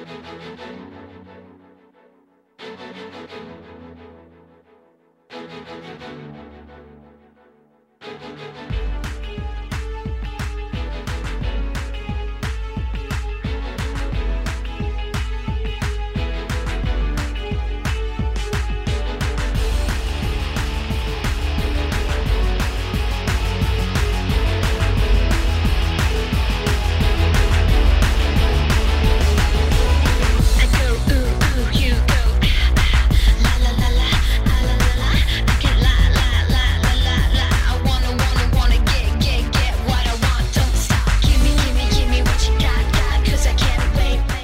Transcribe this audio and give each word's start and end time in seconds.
Thank 0.00 0.24
you. 3.32 3.59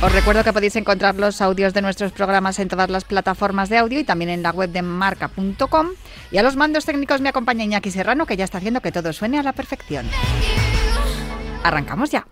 Os 0.00 0.12
recuerdo 0.12 0.44
que 0.44 0.52
podéis 0.52 0.76
encontrar 0.76 1.16
los 1.16 1.40
audios 1.40 1.74
de 1.74 1.82
nuestros 1.82 2.12
programas 2.12 2.60
en 2.60 2.68
todas 2.68 2.88
las 2.88 3.02
plataformas 3.02 3.68
de 3.68 3.78
audio 3.78 3.98
y 3.98 4.04
también 4.04 4.30
en 4.30 4.44
la 4.44 4.52
web 4.52 4.70
de 4.70 4.80
marca.com. 4.80 5.88
Y 6.30 6.38
a 6.38 6.42
los 6.44 6.54
mandos 6.54 6.84
técnicos 6.84 7.20
me 7.20 7.30
acompaña 7.30 7.64
Iñaki 7.64 7.90
Serrano, 7.90 8.24
que 8.24 8.36
ya 8.36 8.44
está 8.44 8.58
haciendo 8.58 8.80
que 8.80 8.92
todo 8.92 9.12
suene 9.12 9.40
a 9.40 9.42
la 9.42 9.54
perfección. 9.54 10.06
Arrancamos 11.64 12.10
ya. 12.10 12.24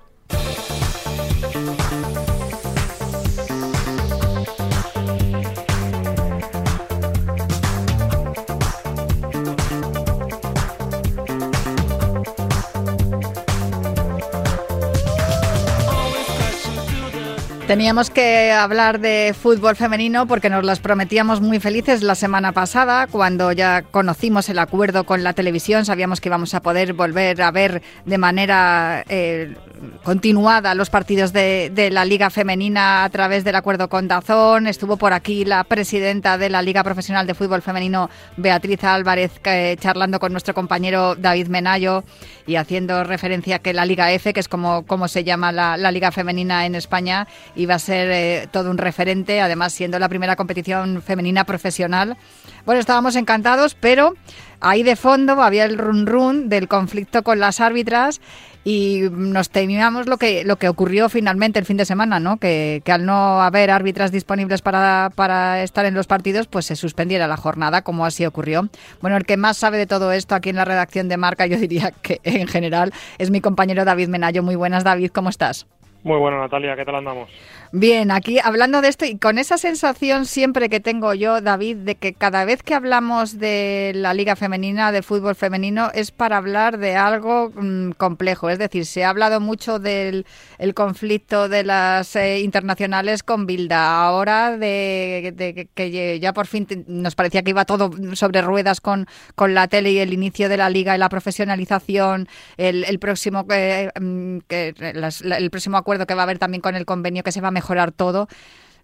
Teníamos 17.67 18.11
que 18.11 18.53
hablar 18.53 19.00
de 19.00 19.34
fútbol 19.36 19.75
femenino 19.75 20.28
porque 20.28 20.48
nos 20.48 20.64
las 20.64 20.78
prometíamos 20.78 21.41
muy 21.41 21.59
felices 21.59 22.05
la 22.05 22.14
semana 22.14 22.53
pasada, 22.53 23.08
cuando 23.08 23.50
ya 23.50 23.83
conocimos 23.83 24.48
el 24.48 24.61
acuerdo 24.61 25.03
con 25.03 25.25
la 25.25 25.33
televisión, 25.33 25.84
sabíamos 25.84 26.20
que 26.20 26.28
íbamos 26.28 26.55
a 26.55 26.62
poder 26.62 26.92
volver 26.92 27.42
a 27.42 27.50
ver 27.50 27.83
de 28.05 28.19
manera 28.19 29.03
eh, 29.08 29.56
continuada 30.03 30.75
los 30.75 30.91
partidos 30.91 31.33
de, 31.33 31.89
la 31.92 32.05
Liga 32.05 32.31
Femenina 32.31 33.05
a 33.05 33.11
través 33.11 33.45
del 33.45 33.56
acuerdo 33.56 33.89
con 33.89 34.08
Dazón. 34.08 34.67
Estuvo 34.67 34.97
por 34.97 35.12
aquí 35.12 35.45
la 35.45 35.64
presidenta 35.64 36.39
de 36.39 36.51
la 36.51 36.62
Liga 36.62 36.84
Profesional 36.84 37.27
de 37.27 37.34
Fútbol 37.34 37.62
Femenino, 37.62 38.11
Beatriz 38.36 38.84
Álvarez, 38.84 39.33
eh, 39.45 39.77
charlando 39.80 40.20
con 40.20 40.33
nuestro 40.33 40.55
compañero 40.55 41.14
David 41.14 41.48
Menayo 41.48 42.05
y 42.46 42.57
haciendo 42.57 43.02
referencia 43.05 43.57
a 43.57 43.58
que 43.58 43.73
la 43.73 43.85
Liga 43.85 44.12
F, 44.12 44.33
que 44.33 44.41
es 44.41 44.48
como, 44.48 44.86
como 44.86 45.08
se 45.08 45.24
llama 45.24 45.52
la, 45.52 45.77
la 45.77 45.91
Liga 45.91 46.12
Femenina 46.12 46.67
en 46.67 46.74
España, 46.74 47.27
iba 47.56 47.74
a 47.74 47.78
ser 47.78 48.11
eh, 48.11 48.48
todo 48.50 48.70
un 48.70 48.78
referente, 48.78 49.40
además 49.40 49.72
siendo 49.72 49.98
la 49.98 50.08
primera 50.08 50.36
competición 50.36 51.02
femenina 51.02 51.44
profesional. 51.44 52.17
Bueno, 52.64 52.80
estábamos 52.80 53.17
encantados, 53.17 53.74
pero 53.74 54.14
ahí 54.61 54.83
de 54.83 54.96
fondo 54.96 55.40
había 55.42 55.64
el 55.64 55.78
run 55.78 56.06
run 56.06 56.48
del 56.48 56.68
conflicto 56.68 57.22
con 57.22 57.40
las 57.40 57.61
árbitras 57.61 58.20
y 58.67 59.02
nos 59.12 59.50
temíamos 59.50 60.08
lo 60.08 60.17
que 60.17 60.42
lo 60.42 60.56
que 60.56 60.68
ocurrió 60.68 61.08
finalmente 61.08 61.61
el 61.61 61.64
fin 61.64 61.77
de 61.77 61.84
semana, 61.84 62.18
¿no? 62.18 62.39
Que, 62.39 62.83
que 62.84 62.90
al 62.90 63.06
no 63.06 63.40
haber 63.40 63.70
árbitras 63.70 64.11
disponibles 64.11 64.61
para, 64.61 65.12
para, 65.14 65.62
estar 65.62 65.86
en 65.86 65.94
los 65.94 66.08
partidos, 66.08 66.48
pues 66.48 66.67
se 66.67 66.74
suspendiera 66.74 67.28
la 67.28 67.36
jornada, 67.36 67.83
como 67.83 68.05
así 68.05 68.27
ocurrió. 68.27 68.68
Bueno, 69.00 69.17
el 69.17 69.24
que 69.24 69.36
más 69.36 69.56
sabe 69.56 69.78
de 69.78 69.86
todo 69.86 70.11
esto 70.11 70.34
aquí 70.34 70.48
en 70.48 70.56
la 70.56 70.64
redacción 70.64 71.08
de 71.08 71.17
Marca, 71.17 71.46
yo 71.46 71.58
diría 71.58 71.92
que 72.02 72.20
en 72.24 72.48
general 72.48 72.92
es 73.18 73.30
mi 73.30 73.40
compañero 73.40 73.84
David 73.84 74.08
Menayo. 74.08 74.42
Muy 74.42 74.56
buenas, 74.56 74.83
David, 74.83 75.12
¿cómo 75.12 75.28
estás? 75.28 75.67
Muy 76.06 76.18
bueno, 76.20 76.39
Natalia, 76.39 76.77
¿qué 76.77 76.84
tal 76.84 76.94
andamos? 76.94 77.28
Bien, 77.72 78.12
aquí 78.12 78.39
hablando 78.39 78.80
de 78.80 78.86
esto 78.86 79.05
y 79.05 79.18
con 79.18 79.39
esa 79.39 79.58
sensación 79.58 80.24
siempre 80.24 80.68
que 80.68 80.78
tengo 80.78 81.14
yo, 81.14 81.40
David, 81.40 81.78
de 81.78 81.96
que 81.96 82.14
cada 82.14 82.44
vez 82.44 82.62
que 82.62 82.74
hablamos 82.74 83.40
de 83.40 83.90
la 83.92 84.14
Liga 84.14 84.36
Femenina, 84.36 84.92
de 84.92 85.02
fútbol 85.02 85.34
femenino, 85.34 85.90
es 85.92 86.12
para 86.12 86.36
hablar 86.36 86.78
de 86.78 86.94
algo 86.94 87.50
mmm, 87.56 87.90
complejo. 87.90 88.50
Es 88.50 88.61
decir, 88.61 88.86
se 88.86 89.02
ha 89.02 89.11
hablado 89.11 89.40
mucho 89.40 89.80
del 89.80 90.27
el 90.58 90.74
conflicto 90.74 91.48
de 91.48 91.64
las 91.64 92.14
eh, 92.14 92.38
internacionales 92.38 93.24
con 93.24 93.46
Bilda, 93.46 94.00
ahora 94.00 94.56
de, 94.56 95.33
de, 95.34 95.52
de, 95.52 95.68
que 95.74 96.20
ya 96.20 96.33
por 96.33 96.46
fin 96.46 96.68
nos 96.86 97.17
parecía 97.17 97.42
que 97.42 97.50
iba 97.50 97.64
todo 97.64 97.90
sobre 98.14 98.42
ruedas 98.42 98.80
con, 98.80 99.08
con 99.34 99.55
la 99.55 99.67
tele 99.67 99.90
y 99.90 99.98
el 99.98 100.12
inicio 100.12 100.48
de 100.48 100.56
la 100.56 100.70
Liga 100.70 100.94
y 100.94 100.98
la 100.98 101.08
profesionalización, 101.08 102.28
el, 102.58 102.84
el 102.84 103.00
próximo, 103.00 103.44
eh, 103.50 103.90
que, 104.46 104.73
las, 104.94 105.20
el 105.23 105.50
próximo 105.50 105.77
acuerdo 105.77 105.95
que 106.05 106.14
va 106.14 106.20
a 106.20 106.24
haber 106.24 106.39
también 106.39 106.61
con 106.61 106.74
el 106.74 106.84
convenio 106.84 107.23
que 107.23 107.33
se 107.33 107.40
va 107.40 107.48
a 107.48 107.52
mejorar 107.52 107.92
todo. 107.92 108.29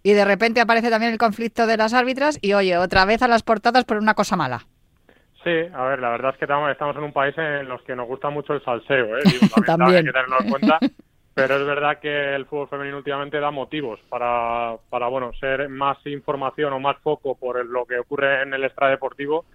Y 0.02 0.12
de 0.12 0.24
repente 0.24 0.60
aparece 0.60 0.88
también 0.88 1.12
el 1.12 1.18
conflicto 1.18 1.66
de 1.66 1.76
las 1.76 1.92
árbitras 1.92 2.38
y 2.40 2.54
oye, 2.54 2.78
otra 2.78 3.04
vez 3.04 3.22
a 3.22 3.28
las 3.28 3.42
portadas 3.42 3.84
por 3.84 3.98
una 3.98 4.14
cosa 4.14 4.36
mala. 4.36 4.62
Sí, 5.44 5.50
a 5.74 5.84
ver, 5.84 5.98
la 5.98 6.10
verdad 6.10 6.30
es 6.32 6.38
que 6.38 6.44
estamos 6.44 6.96
en 6.96 7.02
un 7.02 7.12
país 7.12 7.36
en 7.36 7.68
los 7.68 7.82
que 7.82 7.96
nos 7.96 8.06
gusta 8.06 8.30
mucho 8.30 8.54
el 8.54 8.62
salseo, 8.64 9.18
¿eh? 9.18 9.22
Digo, 9.24 9.62
también, 9.66 9.90
hay 9.96 10.04
que 10.04 10.12
tenerlo 10.12 10.36
en 10.40 10.48
cuenta. 10.48 10.78
Pero 11.34 11.56
es 11.56 11.66
verdad 11.66 11.98
que 11.98 12.34
el 12.34 12.44
fútbol 12.44 12.68
femenino 12.68 12.98
últimamente 12.98 13.40
da 13.40 13.50
motivos 13.50 13.98
para, 14.10 14.76
para 14.90 15.08
bueno, 15.08 15.32
ser 15.40 15.68
más 15.70 15.96
información 16.06 16.74
o 16.74 16.78
más 16.78 16.98
foco 16.98 17.36
por 17.36 17.64
lo 17.64 17.86
que 17.86 17.98
ocurre 17.98 18.42
en 18.42 18.52
el 18.52 18.64
extradeportivo 18.64 19.46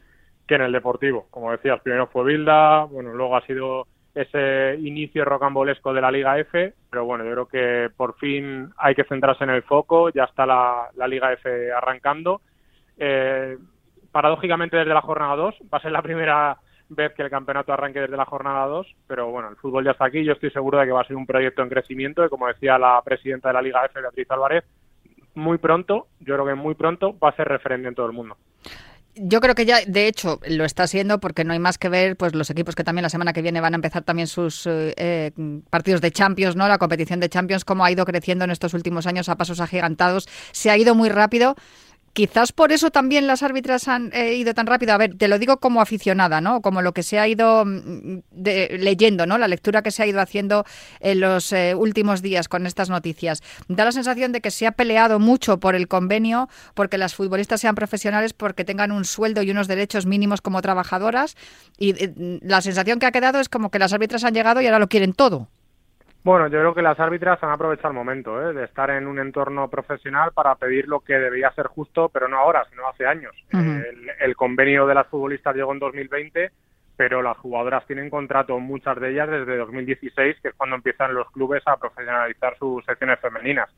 que 0.48 0.56
en 0.56 0.62
el 0.62 0.72
deportivo. 0.72 1.28
Como 1.30 1.52
decías, 1.52 1.80
primero 1.82 2.08
fue 2.08 2.24
Bilda, 2.24 2.86
bueno, 2.86 3.14
luego 3.14 3.36
ha 3.38 3.46
sido 3.46 3.86
ese 4.22 4.78
inicio 4.82 5.24
rocambolesco 5.26 5.94
de 5.94 6.02
la 6.02 6.12
Liga 6.12 6.40
F, 6.40 6.74
pero 6.90 7.06
bueno, 7.06 7.24
yo 7.24 7.32
creo 7.32 7.48
que 7.48 7.90
por 7.96 8.16
fin 8.18 8.70
hay 8.78 8.96
que 8.96 9.04
centrarse 9.04 9.44
en 9.44 9.52
el 9.52 9.64
foco, 9.64 10.10
ya 10.10 10.24
está 10.24 10.46
la, 10.46 10.90
Liga 11.08 11.34
F 11.34 11.72
arrancando. 11.72 12.42
Eh, 12.98 13.58
paradójicamente 14.12 14.78
desde 14.78 14.94
la 14.94 15.02
jornada 15.02 15.36
2, 15.36 15.56
va 15.72 15.78
a 15.78 15.82
ser 15.82 15.92
la 15.92 16.02
primera 16.02 16.58
vez 16.90 17.14
que 17.14 17.22
el 17.22 17.30
campeonato 17.30 17.74
arranque 17.74 18.00
desde 18.00 18.18
la 18.18 18.26
jornada 18.26 18.66
2, 18.66 18.88
pero 19.06 19.30
bueno, 19.30 19.50
el 19.50 19.58
fútbol 19.58 19.86
ya 19.86 19.92
está 19.92 20.06
aquí, 20.06 20.24
yo 20.24 20.34
estoy 20.34 20.50
seguro 20.52 20.80
de 20.80 20.86
que 20.86 20.92
va 20.92 21.02
a 21.02 21.08
ser 21.08 21.16
un 21.16 21.26
proyecto 21.26 21.62
en 21.62 21.70
crecimiento 21.70 22.26
y 22.26 22.30
como 22.30 22.48
decía 22.48 22.80
la 22.80 23.02
presidenta 23.04 23.50
de 23.50 23.54
la 23.54 23.62
Liga 23.62 23.86
F, 23.86 24.02
Beatriz 24.02 24.32
Álvarez, 24.32 24.64
muy 25.36 25.60
pronto, 25.60 26.08
yo 26.20 26.34
creo 26.34 26.46
que 26.46 26.56
muy 26.56 26.74
pronto 26.74 27.18
va 27.20 27.30
a 27.30 27.36
ser 27.36 27.48
referente 27.48 27.90
en 27.90 27.96
todo 27.96 28.08
el 28.08 28.14
mundo 28.14 28.38
yo 29.20 29.42
creo 29.42 29.56
que 29.56 29.66
ya, 29.66 29.80
de 29.86 30.08
hecho, 30.08 30.40
lo 30.48 30.66
está 30.66 30.88
siendo 30.88 31.20
porque 31.20 31.44
no 31.44 31.54
hay 31.54 31.60
más 31.60 31.78
que 31.78 31.90
ver, 31.90 32.18
pues 32.18 32.36
los 32.36 32.50
equipos 32.50 32.76
que 32.76 32.84
también 32.84 33.04
la 33.04 33.10
semana 33.10 33.34
que 33.34 33.42
viene 33.42 33.62
van 33.62 33.74
a 33.74 33.76
empezar 33.76 34.04
también 34.04 34.28
sus 34.28 34.64
eh, 34.68 35.32
partidos 35.70 36.02
de 36.02 36.12
Champions, 36.12 36.56
¿no? 36.56 36.68
La 36.68 36.78
competición 36.78 37.20
de 37.20 37.30
Champions, 37.30 37.66
cómo 37.66 37.84
ha 37.86 37.92
ido 37.92 38.06
creciendo 38.06 38.46
en 38.46 38.52
estos 38.52 38.74
últimos 38.74 39.08
años 39.08 39.30
a 39.30 39.36
pasos 39.36 39.60
agigantados, 39.60 40.28
se 40.52 40.70
ha 40.70 40.78
ido 40.78 40.96
muy 40.96 41.10
rápido. 41.10 41.56
Quizás 42.14 42.52
por 42.52 42.72
eso 42.72 42.90
también 42.90 43.28
las 43.28 43.44
árbitras 43.44 43.88
han 43.88 44.12
eh, 44.12 44.34
ido 44.36 44.54
tan 44.54 44.66
rápido. 44.66 44.94
A 44.94 44.98
ver, 44.98 45.16
te 45.16 45.28
lo 45.28 45.38
digo 45.38 45.58
como 45.58 45.82
aficionada, 45.82 46.42
¿no? 46.42 46.62
Como 46.62 46.82
lo 46.82 46.92
que 46.92 47.04
se 47.04 47.20
ha 47.20 47.28
ido 47.28 47.64
mm, 47.64 48.20
leyendo, 48.32 49.28
¿no? 49.28 49.38
La 49.38 49.48
lectura 49.48 49.84
que 49.84 49.92
se 49.92 50.02
ha 50.02 50.08
ido 50.08 50.20
haciendo 50.20 50.66
en 51.00 51.20
los 51.20 51.54
eh, 51.54 51.76
últimos 51.76 52.22
días 52.22 52.48
con 52.48 52.66
estas 52.66 52.90
noticias. 52.90 53.44
Da 53.68 53.86
la 53.86 53.92
sensación 53.92 54.32
de 54.32 54.42
que 54.42 54.50
se 54.50 54.66
ha 54.66 54.72
peleado 54.72 55.20
mucho 55.20 55.60
por 55.60 55.76
el 55.76 55.88
convenio, 55.88 56.50
porque 56.74 56.98
las 56.98 57.14
futbolistas 57.14 57.62
sean 57.62 57.76
profesionales, 57.76 58.34
porque 58.34 58.66
tengan 58.66 58.92
un 58.92 59.06
sueldo 59.06 59.44
y 59.44 59.52
unos 59.52 59.68
derechos 59.68 60.06
mínimos 60.06 60.42
como 60.42 60.62
trabajadoras. 60.62 61.36
Y 61.78 61.92
eh, 62.04 62.40
la 62.42 62.62
sensación 62.62 63.00
que 63.00 63.06
ha 63.06 63.12
quedado 63.12 63.40
es 63.40 63.48
como 63.48 63.70
que 63.70 63.80
las 63.80 63.94
árbitras 63.94 64.24
han 64.24 64.34
llegado 64.34 64.62
y 64.62 64.66
ahora 64.66 64.80
lo 64.80 64.88
quieren 64.88 65.14
todo. 65.14 65.50
Bueno, 66.24 66.48
yo 66.48 66.60
creo 66.60 66.76
que 66.76 66.82
las 66.82 67.00
árbitras 67.00 67.42
han 67.42 67.52
aprovechado 67.52 67.90
el 67.90 67.96
momento 67.96 68.42
¿eh? 68.42 68.54
de 68.54 68.66
estar 68.66 68.90
en 68.90 69.08
un 69.08 69.20
entorno 69.20 69.70
profesional 69.70 70.32
para 70.34 70.56
pedir 70.56 70.88
lo 70.88 71.00
que 71.00 71.14
debía 71.14 71.52
ser 71.52 71.68
justo, 71.68 72.10
pero 72.10 72.28
no 72.28 72.38
ahora, 72.38 72.66
sino 72.70 72.88
hace 72.88 73.06
años. 73.06 73.34
Uh 73.54 73.58
-huh. 73.58 73.86
el, 73.90 74.10
el, 74.20 74.36
convenio 74.36 74.86
de 74.86 74.96
las 74.96 75.08
futbolistas 75.08 75.56
llegó 75.56 75.72
en 75.72 75.80
2020, 75.80 76.52
pero 76.98 77.22
las 77.22 77.38
jugadoras 77.38 77.86
tienen 77.86 78.10
contrato, 78.10 78.60
muchas 78.60 79.00
de 79.00 79.12
ellas, 79.12 79.30
desde 79.30 79.56
2016, 79.56 80.38
que 80.42 80.50
es 80.50 80.56
cuando 80.56 80.76
empiezan 80.76 81.14
los 81.14 81.32
clubes 81.32 81.64
a 81.66 81.78
profesionalizar 81.78 82.58
sus 82.58 82.84
secciones 82.84 83.20
femeninas. 83.20 83.70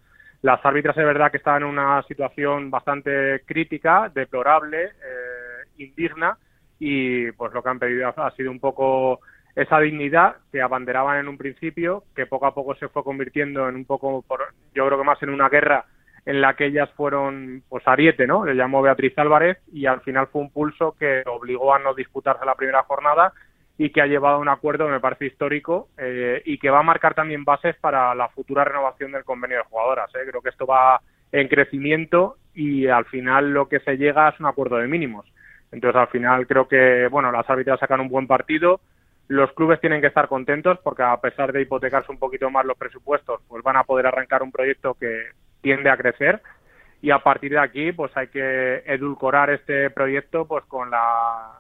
Las 0.42 0.66
árbitras 0.66 0.98
es 0.98 1.06
verdad 1.06 1.30
que 1.30 1.38
estaban 1.38 1.64
en 1.64 1.70
una 1.70 2.02
situación 2.04 2.72
bastante 2.72 3.42
crítica, 3.46 4.10
deplorable, 4.14 4.86
eh, 4.86 5.70
indigna, 5.78 6.38
y 6.80 7.30
pues 7.34 7.54
lo 7.54 7.62
que 7.62 7.70
han 7.70 7.80
pedido 7.80 8.14
ha 8.16 8.32
sido 8.32 8.50
un 8.50 8.60
poco 8.60 9.20
esa 9.62 9.80
dignidad 9.80 10.38
que 10.52 10.62
abanderaban 10.62 11.20
en 11.20 11.28
un 11.28 11.38
principio, 11.38 12.04
que 12.16 12.26
poco 12.26 12.46
a 12.46 12.54
poco 12.54 12.76
se 12.76 12.88
fue 12.88 13.04
convirtiendo 13.04 13.68
en 13.68 13.76
un 13.76 13.86
poco, 13.86 14.24
por, 14.28 14.40
yo 14.74 14.86
creo 14.86 14.98
que 14.98 15.04
más 15.04 15.22
en 15.22 15.30
una 15.30 15.50
guerra 15.50 15.86
en 16.26 16.42
la 16.42 16.54
que 16.54 16.68
ellas 16.68 16.90
fueron, 16.96 17.64
pues 17.68 17.88
ariete, 17.88 18.28
¿no? 18.28 18.46
Le 18.46 18.56
llamó 18.56 18.82
Beatriz 18.82 19.18
Álvarez 19.18 19.58
y 19.72 19.86
al 19.86 20.02
final 20.02 20.28
fue 20.28 20.42
un 20.42 20.52
pulso 20.52 20.96
que 20.98 21.24
obligó 21.26 21.74
a 21.74 21.80
no 21.80 21.94
disputarse 21.94 22.46
la 22.46 22.56
primera 22.56 22.84
jornada 22.84 23.34
y 23.78 23.92
que 23.92 24.02
ha 24.02 24.08
llevado 24.08 24.36
a 24.36 24.40
un 24.40 24.50
acuerdo 24.50 24.88
me 24.88 25.00
parece 25.00 25.26
histórico 25.26 25.88
eh, 25.98 26.42
y 26.46 26.58
que 26.58 26.70
va 26.70 26.80
a 26.80 26.84
marcar 26.84 27.14
también 27.14 27.46
bases 27.46 27.76
para 27.78 28.14
la 28.14 28.28
futura 28.30 28.66
renovación 28.66 29.12
del 29.12 29.24
convenio 29.24 29.58
de 29.58 29.64
jugadoras. 29.64 30.14
¿eh? 30.16 30.28
Creo 30.30 30.42
que 30.42 30.50
esto 30.50 30.66
va 30.66 31.02
en 31.32 31.48
crecimiento 31.48 32.38
y 32.54 32.88
al 32.88 33.06
final 33.06 33.52
lo 33.52 33.70
que 33.70 33.80
se 33.80 33.98
llega 33.98 34.30
es 34.30 34.40
un 34.40 34.48
acuerdo 34.48 34.78
de 34.78 34.88
mínimos. 34.88 35.26
Entonces 35.72 36.00
al 36.00 36.08
final 36.10 36.46
creo 36.46 36.68
que 36.68 37.08
bueno 37.08 37.32
las 37.32 37.50
árbitras 37.50 37.80
sacan 37.80 38.02
un 38.02 38.10
buen 38.10 38.28
partido. 38.28 38.82
Los 39.30 39.54
clubes 39.54 39.80
tienen 39.80 40.02
que 40.02 40.08
estar 40.08 40.28
contentos 40.28 40.80
porque 40.84 41.04
a 41.04 41.16
pesar 41.22 41.54
de 41.54 41.62
hipotecarse 41.62 42.12
un 42.12 42.20
poquito 42.20 42.50
más 42.50 42.66
los 42.66 42.78
presupuestos, 42.78 43.40
pues 43.48 43.64
van 43.64 43.78
a 43.78 43.84
poder 43.86 44.08
arrancar 44.08 44.44
un 44.44 44.52
proyecto 44.52 44.96
que 44.96 45.28
tiende 45.62 45.90
a 45.90 45.98
crecer 45.98 46.42
y 47.02 47.12
a 47.12 47.20
partir 47.20 47.52
de 47.52 47.60
aquí 47.60 47.92
pues 47.92 48.12
hay 48.18 48.28
que 48.28 48.84
edulcorar 48.86 49.52
este 49.52 49.90
proyecto 49.92 50.46
pues 50.46 50.66
con 50.66 50.90
la 50.90 51.60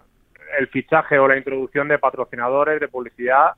el 0.58 0.68
fichaje 0.68 1.20
o 1.20 1.28
la 1.28 1.38
introducción 1.38 1.88
de 1.88 2.00
patrocinadores, 2.00 2.80
de 2.80 2.88
publicidad, 2.88 3.52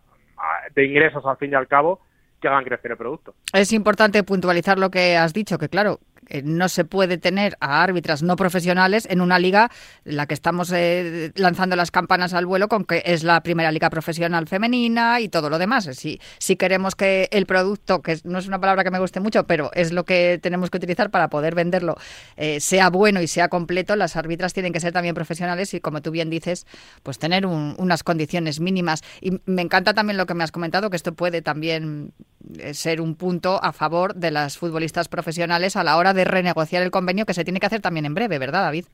de 0.75 0.85
ingresos 0.85 1.25
al 1.25 1.37
fin 1.37 1.51
y 1.51 1.55
al 1.55 1.67
cabo, 1.67 2.01
que 2.41 2.47
hagan 2.47 2.65
crecer 2.65 2.91
el 2.91 2.97
producto. 2.97 3.33
Es 3.53 3.71
importante 3.71 4.23
puntualizar 4.23 4.77
lo 4.77 4.91
que 4.91 5.15
has 5.15 5.33
dicho, 5.33 5.57
que 5.57 5.69
claro, 5.69 5.99
no 6.43 6.69
se 6.69 6.85
puede 6.85 7.17
tener 7.17 7.57
a 7.59 7.83
árbitras 7.83 8.23
no 8.23 8.35
profesionales 8.35 9.07
en 9.09 9.21
una 9.21 9.39
liga 9.39 9.69
en 10.05 10.15
la 10.15 10.25
que 10.25 10.33
estamos 10.33 10.71
eh, 10.71 11.31
lanzando 11.35 11.75
las 11.75 11.91
campanas 11.91 12.33
al 12.33 12.45
vuelo 12.45 12.67
con 12.67 12.85
que 12.85 13.03
es 13.05 13.23
la 13.23 13.41
primera 13.41 13.71
liga 13.71 13.89
profesional 13.89 14.47
femenina 14.47 15.19
y 15.19 15.29
todo 15.29 15.49
lo 15.49 15.59
demás. 15.59 15.89
Si, 15.93 16.19
si 16.37 16.55
queremos 16.55 16.95
que 16.95 17.27
el 17.31 17.45
producto, 17.45 18.01
que 18.01 18.19
no 18.23 18.39
es 18.39 18.47
una 18.47 18.59
palabra 18.59 18.83
que 18.83 18.91
me 18.91 18.99
guste 18.99 19.19
mucho, 19.19 19.45
pero 19.45 19.71
es 19.73 19.91
lo 19.91 20.05
que 20.05 20.39
tenemos 20.41 20.69
que 20.69 20.77
utilizar 20.77 21.09
para 21.09 21.29
poder 21.29 21.55
venderlo, 21.55 21.95
eh, 22.37 22.59
sea 22.59 22.89
bueno 22.89 23.21
y 23.21 23.27
sea 23.27 23.49
completo, 23.49 23.95
las 23.95 24.15
árbitras 24.15 24.53
tienen 24.53 24.73
que 24.73 24.79
ser 24.79 24.93
también 24.93 25.15
profesionales 25.15 25.73
y, 25.73 25.81
como 25.81 26.01
tú 26.01 26.11
bien 26.11 26.29
dices, 26.29 26.65
pues 27.03 27.19
tener 27.19 27.45
unas 27.45 28.03
condiciones 28.03 28.59
mínimas. 28.59 29.01
Y 29.21 29.39
me 29.45 29.61
encanta 29.61 29.93
también 29.93 30.17
lo 30.17 30.25
que 30.25 30.33
me 30.33 30.43
has 30.43 30.51
comentado, 30.51 30.89
que 30.89 30.97
esto 30.97 31.13
puede 31.13 31.41
también 31.41 32.13
ser 32.73 33.01
un 33.01 33.15
punto 33.15 33.59
a 33.63 33.71
favor 33.71 34.15
de 34.15 34.31
las 34.31 34.57
futbolistas 34.57 35.09
profesionales 35.09 35.75
a 35.75 35.83
la 35.83 35.97
hora 35.97 36.13
de 36.13 36.25
renegociar 36.25 36.83
el 36.83 36.91
convenio 36.91 37.25
que 37.25 37.33
se 37.33 37.43
tiene 37.43 37.59
que 37.59 37.65
hacer 37.65 37.81
también 37.81 38.05
en 38.05 38.13
breve, 38.13 38.39
¿verdad, 38.39 38.63
David? 38.63 38.85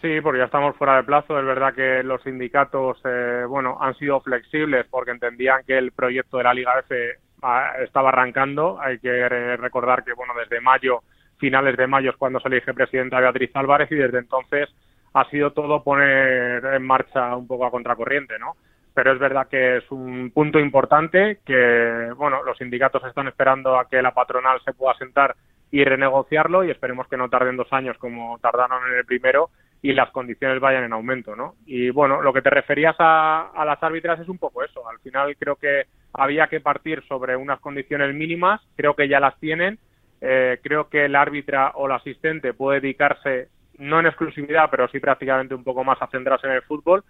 Sí, 0.00 0.20
porque 0.20 0.38
ya 0.38 0.44
estamos 0.44 0.76
fuera 0.76 0.96
de 0.96 1.02
plazo. 1.02 1.38
Es 1.38 1.44
verdad 1.44 1.74
que 1.74 2.02
los 2.04 2.22
sindicatos, 2.22 2.98
eh, 3.04 3.44
bueno, 3.48 3.78
han 3.80 3.94
sido 3.96 4.20
flexibles 4.20 4.86
porque 4.88 5.10
entendían 5.10 5.64
que 5.66 5.76
el 5.76 5.90
proyecto 5.90 6.38
de 6.38 6.44
la 6.44 6.54
Liga 6.54 6.78
F 6.78 7.18
ah, 7.42 7.72
estaba 7.82 8.10
arrancando. 8.10 8.80
Hay 8.80 9.00
que 9.00 9.28
recordar 9.56 10.04
que, 10.04 10.12
bueno, 10.12 10.34
desde 10.38 10.60
mayo, 10.60 11.02
finales 11.38 11.76
de 11.76 11.88
mayo 11.88 12.10
es 12.10 12.16
cuando 12.16 12.38
se 12.38 12.48
elige 12.48 12.74
presidenta 12.74 13.18
Beatriz 13.18 13.50
Álvarez 13.54 13.90
y 13.90 13.96
desde 13.96 14.18
entonces 14.18 14.68
ha 15.14 15.24
sido 15.30 15.52
todo 15.52 15.82
poner 15.82 16.64
en 16.64 16.86
marcha 16.86 17.34
un 17.34 17.48
poco 17.48 17.66
a 17.66 17.70
contracorriente, 17.70 18.38
¿no? 18.38 18.54
Pero 18.98 19.12
es 19.12 19.20
verdad 19.20 19.46
que 19.46 19.76
es 19.76 19.88
un 19.92 20.32
punto 20.34 20.58
importante 20.58 21.38
que, 21.46 22.12
bueno, 22.16 22.42
los 22.42 22.58
sindicatos 22.58 23.04
están 23.04 23.28
esperando 23.28 23.78
a 23.78 23.88
que 23.88 24.02
la 24.02 24.10
patronal 24.10 24.60
se 24.64 24.72
pueda 24.72 24.92
sentar 24.94 25.36
y 25.70 25.84
renegociarlo 25.84 26.64
y 26.64 26.72
esperemos 26.72 27.06
que 27.06 27.16
no 27.16 27.28
tarden 27.28 27.56
dos 27.56 27.72
años 27.72 27.96
como 27.98 28.40
tardaron 28.40 28.90
en 28.90 28.98
el 28.98 29.04
primero 29.04 29.50
y 29.82 29.92
las 29.92 30.10
condiciones 30.10 30.58
vayan 30.58 30.82
en 30.82 30.92
aumento, 30.92 31.36
¿no? 31.36 31.54
Y 31.64 31.90
bueno, 31.90 32.22
lo 32.22 32.32
que 32.32 32.42
te 32.42 32.50
referías 32.50 32.96
a, 32.98 33.52
las 33.64 33.80
árbitras 33.80 34.18
es 34.18 34.28
un 34.28 34.38
poco 34.38 34.64
eso. 34.64 34.82
Al 34.88 34.98
final 34.98 35.36
creo 35.38 35.54
que 35.54 35.84
había 36.12 36.48
que 36.48 36.58
partir 36.58 37.04
sobre 37.06 37.36
unas 37.36 37.60
condiciones 37.60 38.12
mínimas, 38.16 38.60
creo 38.74 38.96
que 38.96 39.06
ya 39.06 39.20
las 39.20 39.38
tienen. 39.38 39.78
Eh, 40.20 40.58
creo 40.60 40.88
que 40.88 41.04
el 41.04 41.14
árbitra 41.14 41.70
o 41.76 41.86
el 41.86 41.92
asistente 41.92 42.52
puede 42.52 42.80
dedicarse, 42.80 43.46
no 43.78 44.00
en 44.00 44.06
exclusividad, 44.06 44.68
pero 44.72 44.88
sí 44.88 44.98
prácticamente 44.98 45.54
un 45.54 45.62
poco 45.62 45.84
más 45.84 46.02
a 46.02 46.08
centrarse 46.08 46.48
en 46.48 46.54
el 46.54 46.62
fútbol. 46.62 47.04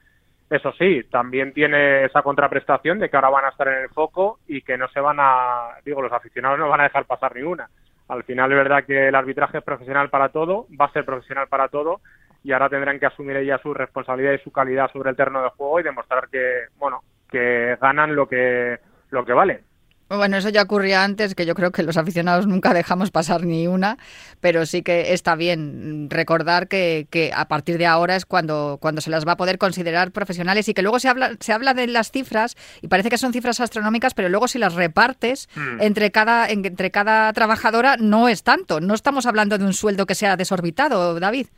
Eso 0.51 0.73
sí, 0.73 1.05
también 1.11 1.53
tiene 1.53 2.05
esa 2.05 2.23
contraprestación 2.23 2.99
de 2.99 3.11
que 3.11 3.17
ahora 3.17 3.29
van 3.29 3.45
a 3.45 3.51
estar 3.51 3.69
en 3.69 3.83
el 3.83 3.89
foco 3.91 4.39
y 4.47 4.63
que 4.63 4.79
no 4.79 4.89
se 4.89 5.01
van 5.01 5.19
a, 5.21 5.77
digo, 5.85 6.01
los 6.01 6.13
aficionados 6.13 6.59
no 6.59 6.69
van 6.69 6.81
a 6.81 6.85
dejar 6.85 7.05
pasar 7.05 7.37
ninguna. 7.37 7.69
Al 8.09 8.25
final 8.25 8.51
es 8.51 8.57
verdad 8.57 8.85
que 8.85 9.09
el 9.09 9.15
arbitraje 9.15 9.59
es 9.59 9.65
profesional 9.65 10.09
para 10.09 10.31
todo, 10.31 10.67
va 10.81 10.87
a 10.87 10.93
ser 10.93 11.05
profesional 11.05 11.49
para 11.49 11.69
todo 11.69 12.01
y 12.43 12.53
ahora 12.53 12.71
tendrán 12.71 12.99
que 12.99 13.05
asumir 13.05 13.37
ella 13.37 13.59
su 13.59 13.75
responsabilidad 13.75 14.33
y 14.33 14.39
su 14.39 14.51
calidad 14.51 14.91
sobre 14.91 15.11
el 15.11 15.17
terreno 15.17 15.43
de 15.43 15.51
juego 15.51 15.81
y 15.81 15.83
demostrar 15.83 16.29
que, 16.29 16.69
bueno, 16.79 17.03
que 17.31 17.77
ganan 17.79 18.17
lo 18.17 18.27
que 18.27 18.79
lo 19.11 19.25
que 19.27 19.33
vale. 19.33 19.61
Bueno, 20.09 20.39
eso 20.39 20.49
ya 20.49 20.63
ocurría 20.63 21.05
antes, 21.05 21.35
que 21.35 21.45
yo 21.45 21.55
creo 21.55 21.71
que 21.71 21.83
los 21.83 21.99
aficionados 21.99 22.47
nunca 22.47 22.73
dejamos 22.73 23.11
pasar 23.11 23.45
ni 23.45 23.67
una, 23.67 23.99
pero 24.41 24.65
sí 24.65 24.83
que 24.83 25.13
está 25.13 25.35
bien 25.35 26.09
recordar 26.09 26.67
que, 26.67 27.07
que, 27.11 27.31
a 27.35 27.47
partir 27.47 27.77
de 27.77 27.87
ahora 27.87 28.17
es 28.17 28.25
cuando, 28.25 28.79
cuando 28.81 29.03
se 29.03 29.11
las 29.11 29.27
va 29.27 29.33
a 29.33 29.37
poder 29.37 29.59
considerar 29.59 30.11
profesionales 30.11 30.67
y 30.69 30.75
que 30.75 30.81
luego 30.81 30.99
se 30.99 31.09
habla, 31.09 31.33
se 31.41 31.53
habla 31.53 31.75
de 31.75 31.87
las 31.89 32.11
cifras 32.11 32.57
y 32.81 32.89
parece 32.89 33.11
que 33.11 33.19
son 33.19 33.35
cifras 33.35 33.61
astronómicas, 33.61 34.15
pero 34.15 34.31
luego 34.31 34.49
si 34.49 34.59
las 34.59 34.75
repartes 34.75 35.49
mm. 35.55 35.83
entre, 35.83 36.11
cada, 36.11 36.49
entre 36.49 36.91
cada 36.91 37.31
trabajadora 37.35 37.97
no 37.99 38.29
es 38.29 38.43
tanto. 38.43 38.81
No 38.81 38.95
estamos 38.95 39.27
hablando 39.27 39.59
de 39.59 39.65
un 39.65 39.75
sueldo 39.75 40.07
que 40.07 40.15
sea 40.15 40.37
desorbitado, 40.37 41.21
David. 41.21 41.49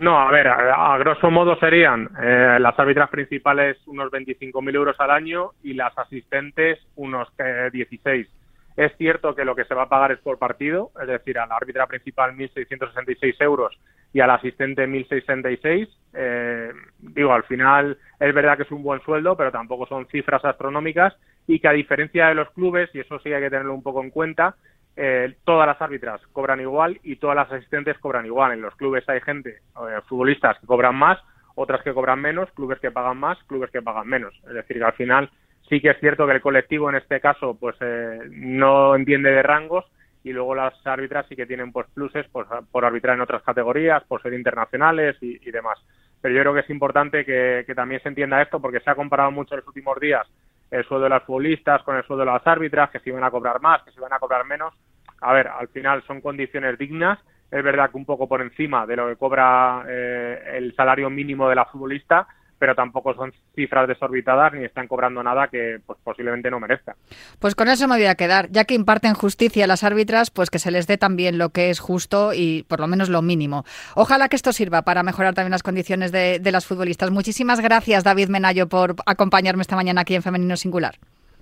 No, 0.00 0.18
a 0.18 0.30
ver, 0.30 0.48
a, 0.48 0.96
grosso 0.98 1.30
modo 1.30 1.56
serían 1.56 2.08
eh, 2.20 2.56
las 2.58 2.78
árbitras 2.78 3.10
principales 3.10 3.76
unos 3.86 4.10
25.000 4.10 4.74
euros 4.74 4.96
al 4.98 5.10
año 5.10 5.50
y 5.62 5.74
las 5.74 5.96
asistentes 5.96 6.78
unos 6.96 7.28
16. 7.72 8.26
Es 8.76 8.96
cierto 8.96 9.34
que 9.34 9.44
lo 9.44 9.54
que 9.54 9.64
se 9.64 9.74
va 9.74 9.82
a 9.82 9.88
pagar 9.88 10.12
es 10.12 10.18
por 10.20 10.38
partido, 10.38 10.90
es 11.00 11.06
decir, 11.06 11.38
a 11.38 11.46
la 11.46 11.56
árbitra 11.56 11.86
principal 11.86 12.34
1.666 12.34 13.36
euros 13.40 13.78
y 14.14 14.20
al 14.20 14.30
asistente 14.30 14.86
1.666. 14.86 15.88
Eh, 16.14 16.72
digo, 16.98 17.32
al 17.32 17.44
final 17.44 17.98
es 18.18 18.34
verdad 18.34 18.56
que 18.56 18.62
es 18.62 18.70
un 18.70 18.82
buen 18.82 19.00
sueldo, 19.02 19.36
pero 19.36 19.52
tampoco 19.52 19.86
son 19.86 20.06
cifras 20.06 20.44
astronómicas 20.44 21.14
y 21.46 21.60
que 21.60 21.68
a 21.68 21.72
diferencia 21.72 22.28
de 22.28 22.34
los 22.34 22.50
clubes, 22.50 22.88
y 22.94 23.00
eso 23.00 23.18
sí 23.18 23.32
hay 23.32 23.42
que 23.42 23.50
tenerlo 23.50 23.74
un 23.74 23.82
poco 23.82 24.02
en 24.02 24.10
cuenta, 24.10 24.56
eh, 24.96 25.34
todas 25.44 25.66
las 25.66 25.80
árbitras 25.80 26.20
cobran 26.32 26.60
igual 26.60 27.00
y 27.02 27.16
todas 27.16 27.36
las 27.36 27.50
asistentes 27.50 27.98
cobran 27.98 28.26
igual. 28.26 28.52
En 28.52 28.62
los 28.62 28.74
clubes 28.76 29.08
hay 29.08 29.20
gente, 29.20 29.50
eh, 29.50 30.00
futbolistas 30.06 30.58
que 30.58 30.66
cobran 30.66 30.94
más, 30.94 31.18
otras 31.54 31.82
que 31.82 31.94
cobran 31.94 32.20
menos, 32.20 32.50
clubes 32.52 32.78
que 32.80 32.90
pagan 32.90 33.18
más, 33.18 33.38
clubes 33.44 33.70
que 33.70 33.82
pagan 33.82 34.06
menos. 34.06 34.34
Es 34.46 34.54
decir, 34.54 34.78
que 34.78 34.84
al 34.84 34.92
final 34.92 35.30
sí 35.68 35.80
que 35.80 35.90
es 35.90 36.00
cierto 36.00 36.26
que 36.26 36.32
el 36.32 36.40
colectivo 36.40 36.90
en 36.90 36.96
este 36.96 37.20
caso 37.20 37.56
pues 37.58 37.76
eh, 37.80 38.20
no 38.30 38.94
entiende 38.94 39.30
de 39.30 39.42
rangos 39.42 39.86
y 40.24 40.32
luego 40.32 40.54
las 40.54 40.74
árbitras 40.86 41.26
sí 41.28 41.36
que 41.36 41.46
tienen 41.46 41.72
pues 41.72 41.86
pluses 41.94 42.26
por, 42.28 42.46
arbitrar 42.84 43.16
en 43.16 43.22
otras 43.22 43.42
categorías, 43.42 44.04
por 44.04 44.22
ser 44.22 44.34
internacionales 44.34 45.16
y, 45.20 45.50
demás. 45.50 45.78
Pero 46.20 46.34
yo 46.34 46.40
creo 46.42 46.54
que 46.54 46.60
es 46.60 46.70
importante 46.70 47.24
que, 47.24 47.64
que 47.66 47.74
también 47.74 48.00
se 48.02 48.08
entienda 48.08 48.40
esto 48.40 48.60
porque 48.60 48.78
se 48.80 48.90
ha 48.90 48.94
comparado 48.94 49.32
mucho 49.32 49.54
en 49.54 49.60
los 49.60 49.68
últimos 49.68 49.98
días 49.98 50.28
el 50.72 50.84
sueldo 50.84 51.04
de 51.04 51.10
las 51.10 51.22
futbolistas 51.22 51.82
con 51.82 51.96
el 51.96 52.04
sueldo 52.04 52.24
de 52.24 52.32
las 52.32 52.46
árbitras, 52.46 52.90
que 52.90 52.98
se 52.98 53.10
iban 53.10 53.22
a 53.22 53.30
cobrar 53.30 53.60
más, 53.60 53.82
que 53.82 53.92
se 53.92 54.00
iban 54.00 54.12
a 54.12 54.18
cobrar 54.18 54.46
menos. 54.46 54.74
A 55.20 55.32
ver, 55.34 55.46
al 55.46 55.68
final 55.68 56.02
son 56.06 56.22
condiciones 56.22 56.78
dignas. 56.78 57.18
Es 57.50 57.62
verdad 57.62 57.90
que 57.90 57.98
un 57.98 58.06
poco 58.06 58.26
por 58.26 58.40
encima 58.40 58.86
de 58.86 58.96
lo 58.96 59.06
que 59.06 59.16
cobra 59.16 59.84
eh, 59.86 60.54
el 60.54 60.74
salario 60.74 61.10
mínimo 61.10 61.46
de 61.50 61.54
la 61.54 61.66
futbolista, 61.66 62.26
pero 62.62 62.76
tampoco 62.76 63.12
son 63.14 63.32
cifras 63.56 63.88
desorbitadas 63.88 64.52
ni 64.52 64.64
están 64.64 64.86
cobrando 64.86 65.20
nada 65.20 65.48
que 65.48 65.80
pues, 65.84 65.98
posiblemente 66.04 66.48
no 66.48 66.60
merezca. 66.60 66.94
Pues 67.40 67.56
con 67.56 67.66
eso 67.66 67.88
me 67.88 67.96
voy 67.96 68.06
a 68.06 68.14
quedar. 68.14 68.52
Ya 68.52 68.66
que 68.66 68.74
imparten 68.74 69.14
justicia 69.14 69.64
a 69.64 69.66
las 69.66 69.82
árbitras, 69.82 70.30
pues 70.30 70.48
que 70.48 70.60
se 70.60 70.70
les 70.70 70.86
dé 70.86 70.96
también 70.96 71.38
lo 71.38 71.48
que 71.48 71.70
es 71.70 71.80
justo 71.80 72.32
y 72.32 72.62
por 72.68 72.78
lo 72.78 72.86
menos 72.86 73.08
lo 73.08 73.20
mínimo. 73.20 73.64
Ojalá 73.96 74.28
que 74.28 74.36
esto 74.36 74.52
sirva 74.52 74.82
para 74.82 75.02
mejorar 75.02 75.34
también 75.34 75.50
las 75.50 75.64
condiciones 75.64 76.12
de, 76.12 76.38
de 76.38 76.52
las 76.52 76.64
futbolistas. 76.64 77.10
Muchísimas 77.10 77.58
gracias, 77.58 78.04
David 78.04 78.28
Menayo, 78.28 78.68
por 78.68 78.94
acompañarme 79.06 79.62
esta 79.62 79.74
mañana 79.74 80.02
aquí 80.02 80.14
en 80.14 80.22
Femenino 80.22 80.56
Singular. 80.56 80.94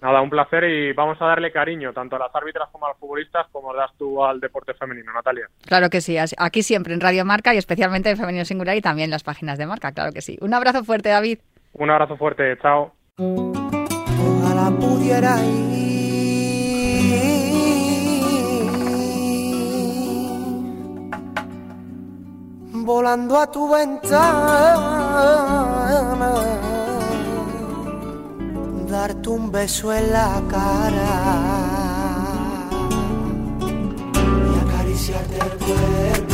Nada, 0.02 0.23
un 0.23 0.30
placer 0.30 0.64
y 0.64 0.92
vamos 0.92 1.21
a 1.21 1.26
darle 1.26 1.52
cariño 1.52 1.92
tanto 1.92 2.16
a 2.16 2.19
las 2.19 2.35
árbitras 2.35 2.69
como 2.73 2.87
a 2.87 2.90
los 2.90 2.99
futbolistas 2.99 3.47
como 3.52 3.75
das 3.75 3.90
tú 3.99 4.25
al 4.25 4.40
deporte 4.40 4.73
femenino, 4.75 5.12
Natalia. 5.12 5.47
Claro 5.66 5.90
que 5.90 6.00
sí, 6.00 6.16
aquí 6.19 6.62
siempre 6.62 6.95
en 6.95 7.00
Radio 7.00 7.25
Marca 7.25 7.54
y 7.54 7.59
especialmente 7.59 8.11
en 8.11 8.16
Femenino 8.16 8.45
Singular 8.45 8.76
y 8.76 8.80
también 8.80 9.07
en 9.07 9.11
las 9.11 9.25
páginas 9.25 9.59
de 9.59 9.66
Marca, 9.66 9.92
claro 9.92 10.12
que 10.12 10.23
sí. 10.23 10.38
Un 10.40 10.54
abrazo 10.54 10.85
fuerte, 10.85 11.11
David. 11.11 11.40
Un 11.75 11.90
abrazo 11.90 12.16
fuerte, 12.16 12.57
chao. 12.62 12.92
Ojalá 13.19 14.71
pudiera 14.78 15.37
ir 15.45 16.00
volando 22.73 23.38
a 23.38 23.50
tu 23.50 23.69
ventana 23.73 24.80
darte 28.90 29.28
un 29.28 29.52
beso 29.52 29.92
en 29.92 30.12
la 30.12 30.42
cara 30.50 31.12
y 34.47 34.68
acariciarte 34.68 35.37
el 35.37 35.52
cuerpo. 35.64 36.29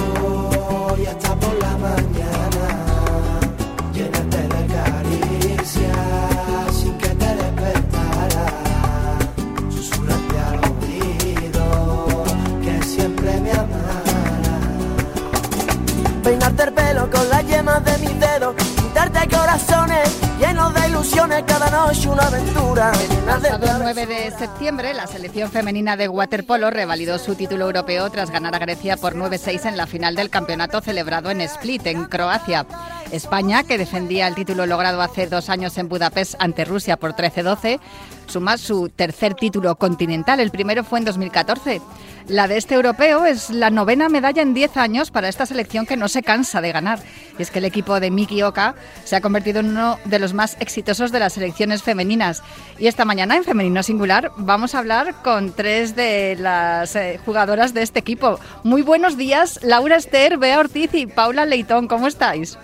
9 23.96 24.24
de 24.24 24.30
septiembre, 24.30 24.92
la 24.92 25.06
selección 25.06 25.50
femenina 25.50 25.96
de 25.96 26.06
waterpolo 26.06 26.68
revalidó 26.70 27.18
su 27.18 27.34
título 27.34 27.64
europeo 27.64 28.10
tras 28.10 28.30
ganar 28.30 28.54
a 28.54 28.58
Grecia 28.58 28.98
por 28.98 29.14
9-6 29.14 29.64
en 29.64 29.78
la 29.78 29.86
final 29.86 30.14
del 30.14 30.28
campeonato 30.28 30.82
celebrado 30.82 31.30
en 31.30 31.40
Split, 31.40 31.86
en 31.86 32.04
Croacia. 32.04 32.66
España, 33.12 33.64
que 33.64 33.78
defendía 33.78 34.28
el 34.28 34.34
título 34.34 34.66
logrado 34.66 35.00
hace 35.00 35.26
dos 35.26 35.48
años 35.48 35.78
en 35.78 35.88
Budapest 35.88 36.34
ante 36.38 36.64
Rusia 36.64 36.96
por 36.96 37.14
13-12, 37.14 37.78
suma 38.26 38.58
su 38.58 38.88
tercer 38.88 39.34
título 39.34 39.76
continental. 39.76 40.40
El 40.40 40.50
primero 40.50 40.84
fue 40.84 40.98
en 40.98 41.04
2014. 41.04 41.80
La 42.28 42.48
de 42.48 42.56
este 42.56 42.74
europeo 42.74 43.24
es 43.24 43.50
la 43.50 43.70
novena 43.70 44.08
medalla 44.08 44.42
en 44.42 44.52
10 44.52 44.76
años 44.78 45.12
para 45.12 45.28
esta 45.28 45.46
selección 45.46 45.86
que 45.86 45.96
no 45.96 46.08
se 46.08 46.24
cansa 46.24 46.60
de 46.60 46.72
ganar. 46.72 46.98
Y 47.38 47.42
es 47.42 47.52
que 47.52 47.60
el 47.60 47.64
equipo 47.64 48.00
de 48.00 48.10
Miki 48.10 48.42
Oka 48.42 48.74
se 49.04 49.14
ha 49.14 49.20
convertido 49.20 49.60
en 49.60 49.70
uno 49.70 50.00
de 50.04 50.18
los 50.18 50.34
más 50.34 50.56
exitosos 50.58 51.12
de 51.12 51.20
las 51.20 51.34
selecciones 51.34 51.84
femeninas. 51.84 52.42
Y 52.80 52.88
esta 52.88 53.04
mañana 53.04 53.36
en 53.36 53.44
Femenino 53.44 53.84
Singular 53.84 54.32
vamos 54.38 54.74
a 54.74 54.80
hablar 54.80 55.22
con 55.22 55.52
tres 55.52 55.94
de 55.94 56.36
las 56.40 56.96
eh, 56.96 57.20
jugadoras 57.24 57.74
de 57.74 57.82
este 57.82 58.00
equipo. 58.00 58.40
Muy 58.64 58.82
buenos 58.82 59.16
días, 59.16 59.60
Laura 59.62 59.94
Esther, 59.94 60.36
Bea 60.36 60.58
Ortiz 60.58 60.94
y 60.94 61.06
Paula 61.06 61.46
Leitón. 61.46 61.86
¿Cómo 61.86 62.08
estáis? 62.08 62.58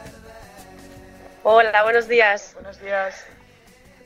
Hola, 1.42 1.82
buenos 1.82 2.08
días. 2.08 2.52
Buenos 2.54 2.80
días. 2.80 3.24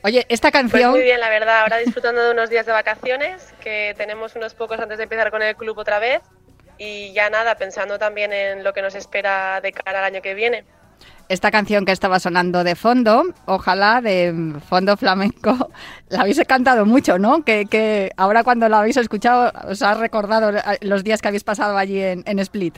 Oye, 0.03 0.25
esta 0.29 0.51
Pues 0.51 0.51
canción... 0.51 0.91
muy 0.91 1.01
bien, 1.01 1.19
la 1.19 1.29
verdad. 1.29 1.61
Ahora 1.61 1.77
disfrutando 1.77 2.23
de 2.23 2.31
unos 2.31 2.49
días 2.49 2.65
de 2.65 2.71
vacaciones, 2.71 3.53
que 3.59 3.93
tenemos 3.97 4.35
unos 4.35 4.53
pocos 4.55 4.79
antes 4.79 4.97
de 4.97 5.03
empezar 5.03 5.31
con 5.31 5.41
el 5.41 5.55
club 5.55 5.77
otra 5.77 5.99
vez. 5.99 6.21
Y 6.77 7.11
ya 7.13 7.29
nada, 7.29 7.55
pensando 7.55 7.97
también 7.99 8.33
en 8.33 8.63
lo 8.63 8.73
que 8.73 8.81
nos 8.81 8.95
espera 8.95 9.61
de 9.61 9.71
cara 9.73 9.99
al 9.99 10.05
año 10.05 10.21
que 10.21 10.33
viene. 10.35 10.65
esta 11.29 11.51
canción 11.51 11.85
que 11.85 11.91
estaba 11.91 12.19
sonando 12.19 12.63
de 12.63 12.75
fondo, 12.75 13.23
ojalá 13.45 13.99
de 14.01 14.53
fondo 14.69 14.95
flamenco, 14.95 15.71
la 16.09 16.21
habéis 16.21 16.41
cantado 16.47 16.85
mucho, 16.85 17.19
¿no? 17.19 17.43
Que, 17.43 17.65
que 17.65 18.11
ahora 18.17 18.43
cuando 18.43 18.69
la 18.69 18.79
habéis 18.79 18.97
escuchado 18.97 19.51
os 19.69 19.81
ha 19.81 19.93
recordado 19.95 20.51
los 20.81 21.03
días 21.03 21.21
que 21.21 21.27
habéis 21.27 21.43
pasado 21.43 21.77
allí 21.77 22.01
en, 22.01 22.23
en 22.25 22.39
Split. 22.39 22.77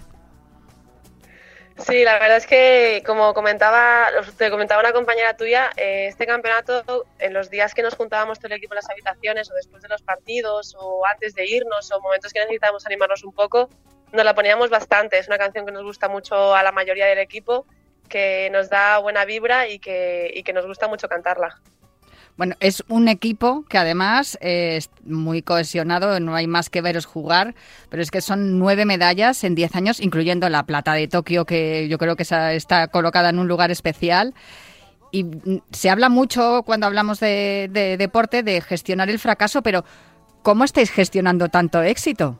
Sí, 1.86 2.04
la 2.04 2.20
verdad 2.20 2.38
es 2.38 2.46
que, 2.46 3.02
como 3.06 3.34
comentaba, 3.34 4.08
te 4.38 4.52
comentaba 4.52 4.82
una 4.82 4.92
compañera 4.92 5.36
tuya, 5.38 5.72
eh, 5.78 6.08
este 6.08 6.26
campeonato, 6.28 7.06
en 7.20 7.34
los 7.34 7.50
días 7.50 7.74
que 7.74 7.82
nos 7.82 7.96
juntábamos 7.96 8.38
todo 8.38 8.48
el 8.48 8.54
equipo 8.54 8.74
en 8.74 8.78
las 8.78 8.90
habitaciones, 8.90 9.50
o 9.50 9.54
después 9.54 9.82
de 9.82 9.88
los 9.88 10.02
partidos, 10.02 10.76
o 10.78 11.06
antes 11.06 11.34
de 11.36 11.46
irnos, 11.46 11.92
o 11.92 12.02
momentos 12.02 12.34
que 12.34 12.40
necesitábamos 12.40 12.86
animarnos 12.86 13.24
un 13.24 13.34
poco, 13.34 13.70
nos 14.12 14.26
la 14.26 14.36
poníamos 14.36 14.70
bastante. 14.70 15.18
Es 15.18 15.28
una 15.28 15.38
canción 15.38 15.66
que 15.66 15.72
nos 15.72 15.84
gusta 15.84 16.10
mucho 16.10 16.54
a 16.54 16.64
la 16.64 16.72
mayoría 16.72 17.06
del 17.06 17.20
equipo, 17.20 17.66
que 18.10 18.50
nos 18.52 18.70
da 18.70 18.98
buena 18.98 19.24
vibra 19.24 19.68
y 19.68 19.80
que, 19.80 20.32
y 20.34 20.44
que 20.44 20.54
nos 20.54 20.66
gusta 20.66 20.88
mucho 20.88 21.08
cantarla. 21.08 21.62
Bueno, 22.40 22.56
es 22.62 22.86
un 22.88 23.10
equipo 23.10 23.66
que 23.68 23.78
además 23.78 24.38
es 24.40 24.90
muy 25.04 25.42
cohesionado, 25.42 26.22
no 26.22 26.36
hay 26.36 26.48
más 26.48 26.70
que 26.70 26.80
veros 26.80 27.06
jugar, 27.06 27.54
pero 27.90 28.02
es 28.02 28.12
que 28.12 28.22
son 28.22 28.58
nueve 28.58 28.86
medallas 28.86 29.44
en 29.44 29.56
diez 29.56 29.76
años, 29.76 30.00
incluyendo 30.00 30.48
la 30.48 30.64
plata 30.64 30.94
de 30.94 31.10
Tokio, 31.10 31.44
que 31.44 31.90
yo 31.90 31.98
creo 31.98 32.16
que 32.16 32.24
está 32.24 32.88
colocada 32.88 33.28
en 33.28 33.40
un 33.40 33.50
lugar 33.50 33.72
especial. 33.72 34.34
Y 35.12 35.26
mm, 35.26 35.64
se 35.72 35.90
habla 35.90 36.08
mucho 36.08 36.64
cuando 36.66 36.88
hablamos 36.88 37.20
de, 37.20 37.70
de 37.74 37.98
deporte 37.98 38.42
de 38.42 38.62
gestionar 38.62 39.10
el 39.10 39.20
fracaso, 39.20 39.62
pero 39.62 39.84
¿cómo 40.42 40.64
estáis 40.64 40.92
gestionando 40.92 41.50
tanto 41.50 41.84
éxito? 41.84 42.40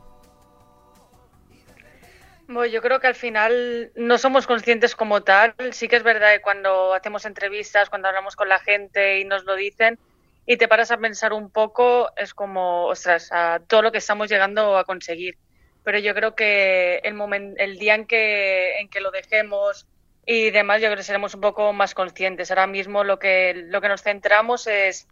Bueno, 2.50 2.66
yo 2.66 2.82
creo 2.82 2.98
que 2.98 3.06
al 3.06 3.14
final 3.14 3.92
no 3.94 4.18
somos 4.18 4.48
conscientes 4.48 4.96
como 4.96 5.22
tal. 5.22 5.54
Sí 5.70 5.86
que 5.86 5.94
es 5.94 6.02
verdad 6.02 6.32
que 6.32 6.40
cuando 6.40 6.92
hacemos 6.94 7.24
entrevistas, 7.24 7.88
cuando 7.88 8.08
hablamos 8.08 8.34
con 8.34 8.48
la 8.48 8.58
gente 8.58 9.20
y 9.20 9.24
nos 9.24 9.44
lo 9.44 9.54
dicen, 9.54 10.00
y 10.46 10.56
te 10.56 10.66
paras 10.66 10.90
a 10.90 10.98
pensar 10.98 11.32
un 11.32 11.48
poco, 11.52 12.10
es 12.16 12.34
como, 12.34 12.86
ostras, 12.86 13.30
a 13.30 13.60
todo 13.68 13.82
lo 13.82 13.92
que 13.92 13.98
estamos 13.98 14.28
llegando 14.28 14.76
a 14.76 14.84
conseguir. 14.84 15.38
Pero 15.84 16.00
yo 16.00 16.12
creo 16.12 16.34
que 16.34 16.96
el, 17.04 17.14
el 17.58 17.78
día 17.78 17.94
en 17.94 18.06
que, 18.06 18.80
en 18.80 18.88
que 18.88 19.00
lo 19.00 19.12
dejemos 19.12 19.86
y 20.26 20.50
demás, 20.50 20.80
yo 20.82 20.88
creo 20.88 20.96
que 20.96 21.04
seremos 21.04 21.34
un 21.36 21.42
poco 21.42 21.72
más 21.72 21.94
conscientes. 21.94 22.50
Ahora 22.50 22.66
mismo 22.66 23.04
lo 23.04 23.20
que, 23.20 23.54
lo 23.54 23.80
que 23.80 23.88
nos 23.88 24.02
centramos 24.02 24.66
es 24.66 25.06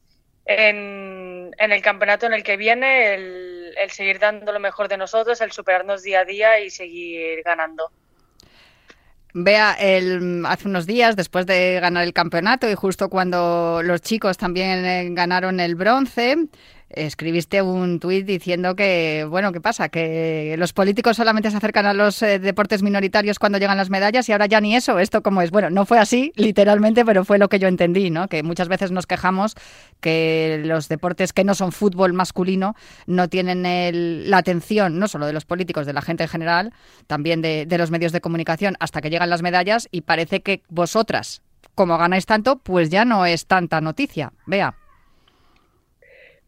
en, 0.45 1.54
en 1.57 1.73
el 1.73 1.83
campeonato 1.83 2.26
en 2.26 2.33
el 2.33 2.42
que 2.42 2.57
viene, 2.57 3.14
el, 3.14 3.58
el 3.77 3.91
seguir 3.91 4.19
dando 4.19 4.53
lo 4.53 4.61
mejor 4.61 4.89
de 4.89 4.97
nosotros, 4.97 5.41
el 5.41 5.53
superarnos 5.53 6.03
día 6.03 6.21
a 6.21 6.25
día 6.25 6.61
y 6.61 6.71
seguir 6.71 7.43
ganando. 7.43 7.91
Vea, 9.35 9.73
hace 9.73 10.69
unos 10.69 10.87
días, 10.87 11.15
después 11.15 11.47
de 11.47 11.79
ganar 11.81 12.05
el 12.05 12.13
campeonato 12.13 12.69
y 12.69 12.75
justo 12.75 13.09
cuando 13.09 13.83
los 13.85 14.01
chicos 14.01 14.39
también 14.39 14.85
eh, 14.85 15.09
ganaron 15.11 15.61
el 15.61 15.75
bronce, 15.75 16.49
escribiste 16.90 17.61
un 17.62 18.00
tuit 18.00 18.25
diciendo 18.26 18.75
que, 18.75 19.26
bueno, 19.28 19.52
¿qué 19.52 19.61
pasa? 19.61 19.88
Que 19.88 20.54
los 20.59 20.73
políticos 20.73 21.16
solamente 21.16 21.50
se 21.50 21.57
acercan 21.57 21.87
a 21.87 21.92
los 21.95 22.23
eh, 22.23 22.38
deportes 22.38 22.83
minoritarios 22.83 23.38
cuando 23.38 23.59
llegan 23.59 23.76
las 23.76 23.90
medallas 23.90 24.28
y 24.28 24.33
ahora 24.33 24.47
ya 24.47 24.61
ni 24.61 24.75
eso. 24.75 24.99
¿Esto 24.99 25.23
cómo 25.23 25.42
es? 25.42 25.50
Bueno, 25.50 25.71
no 25.71 25.85
fue 25.87 25.99
así, 25.99 26.33
literalmente, 26.37 27.04
pero 27.04 27.25
fue 27.25 27.38
lo 27.38 27.49
que 27.49 27.59
yo 27.59 27.68
entendí, 27.68 28.11
¿no? 28.11 28.28
Que 28.28 28.42
muchas 28.42 28.68
veces 28.68 28.90
nos 28.90 29.07
quejamos 29.07 29.54
que 30.00 30.62
los 30.64 30.88
deportes 30.88 31.33
que 31.33 31.45
no 31.45 31.54
son 31.54 31.73
fútbol 31.73 32.12
masculino 32.12 32.75
no 33.07 33.28
tienen 33.28 33.66
el- 33.66 34.30
la 34.30 34.38
atención, 34.38 34.99
no 34.99 35.09
solo 35.09 35.26
de 35.26 35.33
los 35.33 35.45
políticos, 35.45 35.87
de 35.87 35.92
la 35.92 36.02
gente 36.02 36.23
en 36.25 36.28
general, 36.28 36.73
también 37.07 37.42
de, 37.42 37.66
de 37.66 37.78
los 37.78 37.90
medios 37.90 38.12
de 38.12 38.21
comunicación, 38.21 38.76
hasta 38.80 39.00
que 39.00 39.11
llegan 39.11 39.30
las 39.30 39.42
medallas 39.42 39.88
y 39.90 40.02
parece 40.02 40.40
que 40.40 40.62
vosotras, 40.68 41.42
como 41.75 41.99
ganáis 41.99 42.26
tanto, 42.26 42.57
pues 42.59 42.88
ya 42.90 43.04
no 43.04 43.26
es 43.26 43.47
tanta 43.47 43.80
noticia. 43.80 44.33
Vea. 44.47 44.75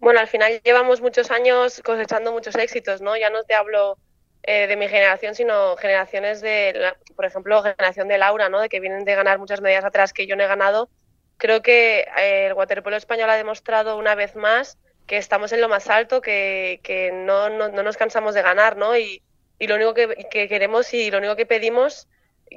Bueno, 0.00 0.21
al 0.21 0.28
final 0.28 0.61
llevamos 0.64 1.02
muchos 1.02 1.30
años 1.30 1.83
cosechando 1.85 2.33
muchos 2.33 2.54
éxitos, 2.57 3.02
¿no? 3.02 3.16
Ya 3.19 3.28
no 3.28 3.45
te 3.45 3.54
hablo 3.54 3.99
eh, 4.42 4.66
de 4.66 4.76
mi 4.76 4.88
generación, 4.88 5.35
sino 5.35 5.76
generaciones 5.76 6.40
de, 6.40 6.95
por 7.14 7.26
ejemplo, 7.26 7.62
generación 7.62 8.09
de 8.09 8.16
Laura, 8.16 8.49
¿no? 8.49 8.61
De 8.61 8.71
que 8.71 8.80
vienen 8.80 9.04
de 9.04 9.14
ganar 9.14 9.38
muchas 9.38 9.61
medallas 9.61 9.85
atrás 9.85 10.14
que 10.14 10.26
yo 10.26 10.37
no 10.37 10.42
he 10.42 10.47
ganado. 10.47 10.88
Creo 11.37 11.61
que 11.61 12.07
eh, 12.19 12.47
el 12.47 12.54
waterpolo 12.54 12.97
español 12.97 13.28
ha 13.28 13.37
demostrado 13.37 13.99
una 13.99 14.14
vez 14.14 14.37
más 14.37 14.78
que 15.07 15.19
estamos 15.19 15.52
en 15.52 15.61
lo 15.61 15.69
más 15.69 15.88
alto, 15.90 16.23
que, 16.23 16.80
que 16.83 17.12
no, 17.12 17.50
no, 17.50 17.69
no 17.69 17.83
nos 17.83 17.99
cansamos 17.99 18.35
de 18.35 18.42
ganar, 18.42 18.78
¿no? 18.78 18.97
Y, 18.97 19.23
y 19.59 19.66
lo 19.66 19.75
único 19.75 19.92
que, 19.92 20.26
que 20.30 20.49
queremos 20.49 20.95
y 20.95 21.11
lo 21.11 21.19
único 21.19 21.37
que 21.37 21.45
pedimos, 21.45 22.09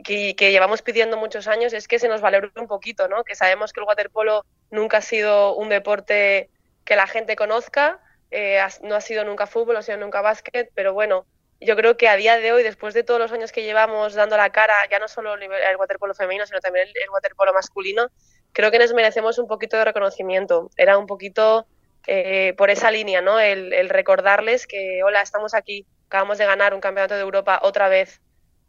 que, 0.06 0.34
que 0.38 0.52
llevamos 0.52 0.82
pidiendo 0.82 1.18
muchos 1.18 1.48
años, 1.50 1.74
es 1.74 1.90
que 1.90 2.00
se 2.00 2.08
nos 2.08 2.22
valore 2.22 2.52
un 2.56 2.68
poquito, 2.68 3.10
¿no? 3.10 3.26
Que 3.26 3.36
sabemos 3.36 3.74
que 3.74 3.82
el 3.82 3.88
waterpolo 3.88 4.46
nunca 4.72 4.98
ha 4.98 5.02
sido 5.02 5.56
un 5.56 5.68
deporte 5.68 6.50
que 6.86 6.96
la 6.96 7.08
gente 7.08 7.36
conozca, 7.36 8.00
eh, 8.32 8.60
no 8.82 8.96
ha 8.96 9.02
sido 9.02 9.24
nunca 9.24 9.48
fútbol, 9.48 9.74
no 9.74 9.80
ha 9.80 9.84
sido 9.84 9.98
nunca 9.98 10.22
básquet, 10.22 10.70
pero 10.74 10.94
bueno, 10.94 11.26
yo 11.60 11.76
creo 11.76 11.96
que 11.98 12.08
a 12.10 12.16
día 12.16 12.38
de 12.38 12.52
hoy, 12.52 12.64
después 12.64 12.94
de 12.94 13.04
todos 13.04 13.20
los 13.20 13.32
años 13.32 13.52
que 13.52 13.64
llevamos 13.64 14.14
dando 14.16 14.36
la 14.38 14.52
cara, 14.52 14.76
ya 14.92 15.00
no 15.00 15.08
solo 15.08 15.36
el 15.36 15.76
waterpolo 15.78 16.14
femenino, 16.14 16.46
sino 16.46 16.60
también 16.60 16.88
el, 16.88 16.94
el 17.02 17.10
waterpolo 17.10 17.54
masculino, 17.54 18.08
creo 18.52 18.72
que 18.72 18.80
nos 18.80 18.94
merecemos 18.94 19.38
un 19.40 19.48
poquito 19.48 19.78
de 19.78 19.86
reconocimiento. 19.86 20.70
Era 20.78 20.98
un 20.98 21.08
poquito 21.08 21.66
eh, 22.08 22.54
por 22.58 22.70
esa 22.70 22.92
línea, 22.92 23.22
¿no? 23.22 23.40
El, 23.40 23.74
el 23.74 23.90
recordarles 23.90 24.68
que, 24.68 25.02
hola, 25.04 25.22
estamos 25.22 25.54
aquí, 25.54 25.86
acabamos 26.08 26.38
de 26.38 26.46
ganar 26.46 26.74
un 26.74 26.82
campeonato 26.82 27.16
de 27.16 27.22
Europa 27.22 27.60
otra 27.64 27.88
vez. 27.88 28.22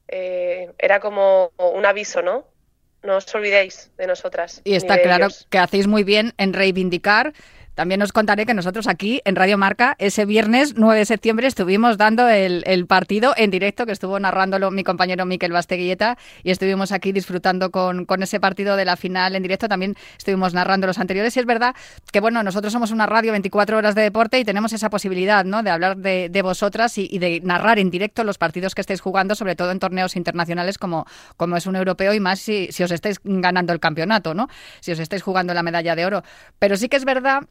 Eh, 0.08 0.70
era 0.78 1.00
como 1.00 1.52
un 1.56 1.84
aviso, 1.86 2.22
¿no? 2.22 2.46
No 3.02 3.16
os 3.16 3.34
olvidéis 3.34 3.90
de 3.96 4.06
nosotras. 4.06 4.62
Y 4.64 4.76
está 4.76 5.00
claro 5.02 5.26
ellos. 5.26 5.46
que 5.50 5.58
hacéis 5.58 5.86
muy 5.86 6.04
bien 6.04 6.32
en 6.38 6.52
reivindicar. 6.52 7.34
También 7.74 8.00
os 8.02 8.12
contaré 8.12 8.46
que 8.46 8.54
nosotros 8.54 8.86
aquí 8.86 9.20
en 9.24 9.34
Radio 9.34 9.58
Marca 9.58 9.96
ese 9.98 10.24
viernes 10.24 10.74
9 10.76 10.98
de 11.00 11.04
septiembre 11.04 11.46
estuvimos 11.48 11.98
dando 11.98 12.28
el, 12.28 12.86
partido 12.86 13.34
en 13.36 13.50
directo 13.50 13.86
que 13.86 13.92
estuvo 13.92 14.18
narrándolo 14.20 14.70
mi 14.70 14.84
compañero 14.84 15.24
Miquel 15.26 15.52
Basteguilleta 15.52 16.16
y 16.42 16.50
estuvimos 16.50 16.92
aquí 16.92 17.12
disfrutando 17.12 17.70
con, 17.70 18.04
con 18.04 18.22
ese 18.22 18.38
partido 18.38 18.76
de 18.76 18.84
la 18.84 18.96
final 18.96 19.34
en 19.34 19.42
directo. 19.42 19.68
También 19.68 19.96
estuvimos 20.16 20.54
narrando 20.54 20.86
los 20.86 20.98
anteriores 20.98 21.36
y 21.36 21.40
es 21.40 21.46
verdad 21.46 21.74
que 22.12 22.20
bueno, 22.20 22.42
nosotros 22.42 22.72
somos 22.72 22.90
una 22.92 23.06
radio 23.06 23.32
24 23.32 23.76
horas 23.76 23.94
de 23.94 24.02
deporte 24.02 24.38
y 24.38 24.44
tenemos 24.44 24.72
esa 24.72 24.90
posibilidad 24.90 25.44
¿no? 25.44 25.62
de 25.62 25.70
hablar 25.70 25.96
de, 25.96 26.42
vosotras 26.42 26.96
y, 26.98 27.08
y 27.10 27.18
de 27.18 27.40
narrar 27.42 27.78
en 27.78 27.90
directo 27.90 28.22
los 28.22 28.38
partidos 28.38 28.74
que 28.74 28.82
estáis 28.82 29.00
jugando, 29.00 29.34
sobre 29.34 29.56
todo 29.56 29.70
en 29.72 29.78
torneos 29.80 30.14
internacionales 30.14 30.78
como, 30.78 31.06
como 31.36 31.56
es 31.56 31.66
un 31.66 31.74
europeo 31.74 32.14
y 32.14 32.20
más 32.20 32.38
si, 32.38 32.68
si 32.70 32.82
os 32.82 32.90
estáis 32.90 33.18
ganando 33.24 33.72
el 33.72 33.80
campeonato, 33.80 34.34
¿no? 34.34 34.48
Si 34.80 34.92
os 34.92 34.98
estáis 34.98 35.22
jugando 35.22 35.54
la 35.54 35.62
medalla 35.62 35.96
de 35.96 36.06
oro. 36.06 36.22
Pero 36.58 36.76
sí 36.76 36.88
que 36.88 36.96
es 36.96 37.04
verdad 37.04 37.42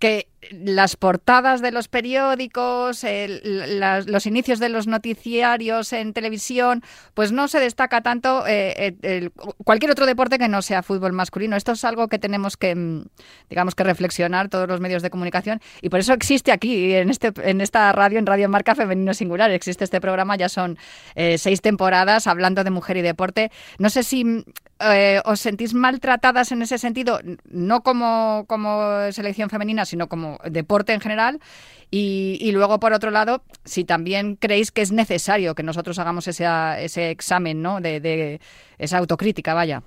que 0.00 0.30
las 0.50 0.96
portadas 0.96 1.60
de 1.60 1.70
los 1.70 1.88
periódicos, 1.88 3.04
los 3.04 4.26
inicios 4.26 4.58
de 4.58 4.68
los 4.70 4.86
noticiarios 4.86 5.92
en 5.92 6.12
televisión, 6.14 6.82
pues 7.14 7.30
no 7.30 7.46
se 7.46 7.60
destaca 7.60 8.00
tanto 8.00 8.46
eh, 8.46 8.96
eh, 9.02 9.30
cualquier 9.64 9.92
otro 9.92 10.06
deporte 10.06 10.38
que 10.38 10.48
no 10.48 10.62
sea 10.62 10.82
fútbol 10.82 11.12
masculino. 11.12 11.56
Esto 11.56 11.72
es 11.72 11.84
algo 11.84 12.08
que 12.08 12.18
tenemos 12.18 12.56
que, 12.56 12.74
mm, 12.74 13.04
digamos, 13.50 13.74
que 13.74 13.84
reflexionar 13.84 14.48
todos 14.48 14.66
los 14.66 14.80
medios 14.80 15.02
de 15.02 15.10
comunicación 15.10 15.60
y 15.82 15.90
por 15.90 16.00
eso 16.00 16.14
existe 16.14 16.52
aquí, 16.52 16.94
en, 16.94 17.10
este, 17.10 17.32
en 17.42 17.60
esta 17.60 17.92
radio, 17.92 18.18
en 18.18 18.26
Radio 18.26 18.48
Marca 18.48 18.74
Femenino 18.74 19.12
Singular, 19.12 19.50
existe 19.50 19.84
este 19.84 20.00
programa, 20.00 20.36
ya 20.36 20.48
son 20.48 20.78
eh, 21.16 21.36
seis 21.36 21.60
temporadas 21.60 22.26
hablando 22.26 22.64
de 22.64 22.70
mujer 22.70 22.96
y 22.96 23.02
deporte. 23.02 23.52
No 23.78 23.90
sé 23.90 24.02
si 24.02 24.24
mm, 24.24 24.44
os 25.26 25.40
sentís 25.40 25.74
maltratadas 25.74 26.52
en 26.52 26.62
ese 26.62 26.78
sentido, 26.78 27.20
no 27.44 27.82
como, 27.82 28.46
como 28.48 29.12
selección 29.12 29.50
femenina, 29.50 29.84
sino 29.90 30.08
como 30.08 30.38
deporte 30.44 30.92
en 30.92 31.00
general. 31.00 31.40
Y, 31.92 32.52
luego, 32.52 32.78
por 32.78 32.92
otro 32.92 33.10
lado, 33.10 33.42
si 33.64 33.84
también 33.84 34.36
creéis 34.36 34.70
que 34.70 34.80
es 34.80 34.92
necesario 34.92 35.56
que 35.56 35.64
nosotros 35.64 35.98
hagamos 35.98 36.28
ese, 36.28 36.46
ese 36.78 37.10
examen, 37.10 37.62
¿no? 37.62 37.80
De, 37.80 38.40
esa 38.78 38.98
autocrítica, 38.98 39.54
vaya. 39.54 39.82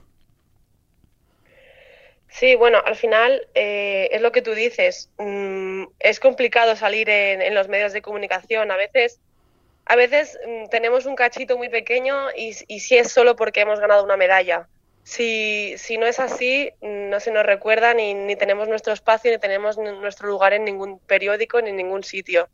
Sí, 2.28 2.56
bueno, 2.56 2.80
al 2.86 2.96
final 2.96 3.48
eh, 3.56 4.10
es 4.12 4.22
lo 4.22 4.34
que 4.34 4.42
tú 4.42 4.54
dices. 4.54 5.10
Mm, 5.18 5.86
es 6.00 6.20
complicado 6.20 6.76
salir 6.76 7.10
en, 7.10 7.54
los 7.56 7.70
medios 7.70 7.94
de 7.94 8.02
comunicación. 8.02 8.70
A 8.70 8.76
veces, 8.76 9.22
a 9.86 9.96
veces 9.96 10.38
mm, 10.46 10.70
tenemos 10.70 11.06
un 11.06 11.16
cachito 11.16 11.58
muy 11.58 11.70
pequeño 11.70 12.32
y, 12.36 12.54
y 12.68 12.82
si 12.82 12.98
es 12.98 13.12
solo 13.14 13.38
porque 13.38 13.62
hemos 13.62 13.80
ganado 13.80 14.04
una 14.04 14.18
medalla. 14.18 14.68
Si, 15.04 15.76
no 16.00 16.06
es 16.06 16.20
así, 16.20 16.72
no 16.82 17.20
se 17.20 17.32
nos 17.32 17.46
recuerda 17.46 17.94
ni, 17.94 18.14
ni 18.14 18.36
tenemos 18.36 18.70
nuestro 18.70 18.94
espacio 18.94 19.32
ni 19.32 19.38
tenemos 19.38 19.78
nuestro 19.78 20.30
lugar 20.30 20.54
en 20.54 20.64
ningún 20.64 21.00
periódico 21.00 21.62
ni 21.62 21.72
en 21.72 21.76
ningún 21.76 22.04
sitio. 22.04 22.50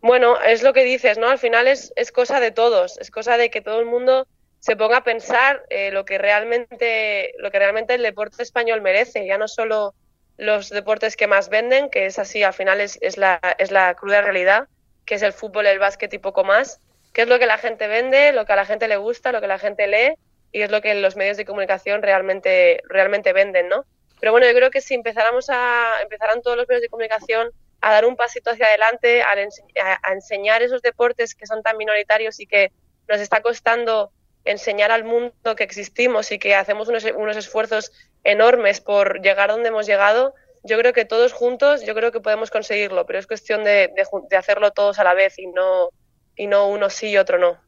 Bueno, 0.00 0.40
es 0.40 0.62
lo 0.62 0.72
que 0.72 0.84
dices, 0.84 1.18
¿no? 1.18 1.28
Al 1.28 1.38
final 1.38 1.66
es, 1.66 1.92
cosa 2.12 2.38
de 2.38 2.50
todos, 2.50 2.98
es 2.98 3.10
cosa 3.10 3.36
de 3.36 3.50
que 3.50 3.60
todo 3.60 3.80
el 3.80 3.86
mundo 3.86 4.26
se 4.60 4.76
ponga 4.76 4.98
a 4.98 5.04
pensar 5.04 5.64
eh, 5.68 5.90
lo 5.90 6.04
que 6.04 6.18
realmente 6.18 7.32
lo 7.38 7.50
que 7.50 7.58
realmente 7.58 7.94
el 7.94 8.02
deporte 8.02 8.42
español 8.42 8.80
merece, 8.80 9.26
ya 9.26 9.36
no 9.36 9.48
solo 9.48 9.94
los 10.36 10.70
deportes 10.70 11.16
que 11.16 11.26
más 11.26 11.48
venden, 11.48 11.90
que 11.90 12.06
es 12.06 12.18
así, 12.18 12.42
al 12.42 12.54
final 12.54 12.80
es, 12.80 12.98
es, 13.00 13.16
la, 13.16 13.40
es 13.58 13.70
la 13.70 13.94
cruda 13.94 14.20
realidad, 14.22 14.68
que 15.04 15.14
es 15.14 15.22
el 15.22 15.32
fútbol, 15.32 15.66
el 15.66 15.78
básquet 15.78 16.12
y 16.12 16.18
poco 16.18 16.44
más, 16.44 16.80
que 17.12 17.22
es 17.22 17.28
lo 17.28 17.38
que 17.38 17.46
la 17.46 17.58
gente 17.58 17.88
vende, 17.88 18.32
lo 18.32 18.44
que 18.44 18.52
a 18.52 18.56
la 18.56 18.66
gente 18.66 18.88
le 18.88 18.96
gusta, 18.96 19.32
lo 19.32 19.40
que 19.40 19.46
la 19.46 19.58
gente 19.58 19.86
lee 19.86 20.14
y 20.54 20.62
es 20.62 20.70
lo 20.70 20.80
que 20.80 20.94
los 20.94 21.16
medios 21.16 21.36
de 21.36 21.44
comunicación 21.44 22.00
realmente, 22.00 22.80
realmente 22.88 23.32
venden, 23.32 23.68
¿no? 23.68 23.84
Pero 24.20 24.30
bueno, 24.30 24.46
yo 24.46 24.54
creo 24.54 24.70
que 24.70 24.80
si 24.80 24.94
empezáramos 24.94 25.50
a, 25.50 26.00
empezaran 26.00 26.42
todos 26.42 26.56
los 26.56 26.68
medios 26.68 26.82
de 26.82 26.88
comunicación 26.88 27.50
a 27.80 27.92
dar 27.92 28.04
un 28.04 28.14
pasito 28.14 28.50
hacia 28.50 28.66
adelante, 28.66 29.24
a, 29.24 30.12
enseñar 30.12 30.62
esos 30.62 30.80
deportes 30.80 31.34
que 31.34 31.48
son 31.48 31.64
tan 31.64 31.76
minoritarios 31.76 32.38
y 32.38 32.46
que 32.46 32.70
nos 33.08 33.20
está 33.20 33.42
costando 33.42 34.12
enseñar 34.44 34.92
al 34.92 35.02
mundo 35.02 35.56
que 35.56 35.64
existimos 35.64 36.30
y 36.30 36.38
que 36.38 36.54
hacemos 36.54 36.86
unos, 36.86 37.02
unos 37.16 37.36
esfuerzos 37.36 37.90
enormes 38.22 38.80
por 38.80 39.22
llegar 39.22 39.50
donde 39.50 39.70
hemos 39.70 39.86
llegado, 39.86 40.34
yo 40.62 40.78
creo 40.78 40.92
que 40.92 41.04
todos 41.04 41.32
juntos, 41.32 41.84
yo 41.84 41.96
creo 41.96 42.12
que 42.12 42.20
podemos 42.20 42.52
conseguirlo, 42.52 43.06
pero 43.06 43.18
es 43.18 43.26
cuestión 43.26 43.64
de, 43.64 43.88
de, 43.88 44.06
de 44.30 44.36
hacerlo 44.36 44.70
todos 44.70 45.00
a 45.00 45.04
la 45.04 45.14
vez 45.14 45.36
y 45.36 45.48
no, 45.48 45.88
y 46.36 46.46
no 46.46 46.68
uno 46.68 46.90
sí 46.90 47.08
y 47.08 47.18
otro 47.18 47.38
no 47.38 47.58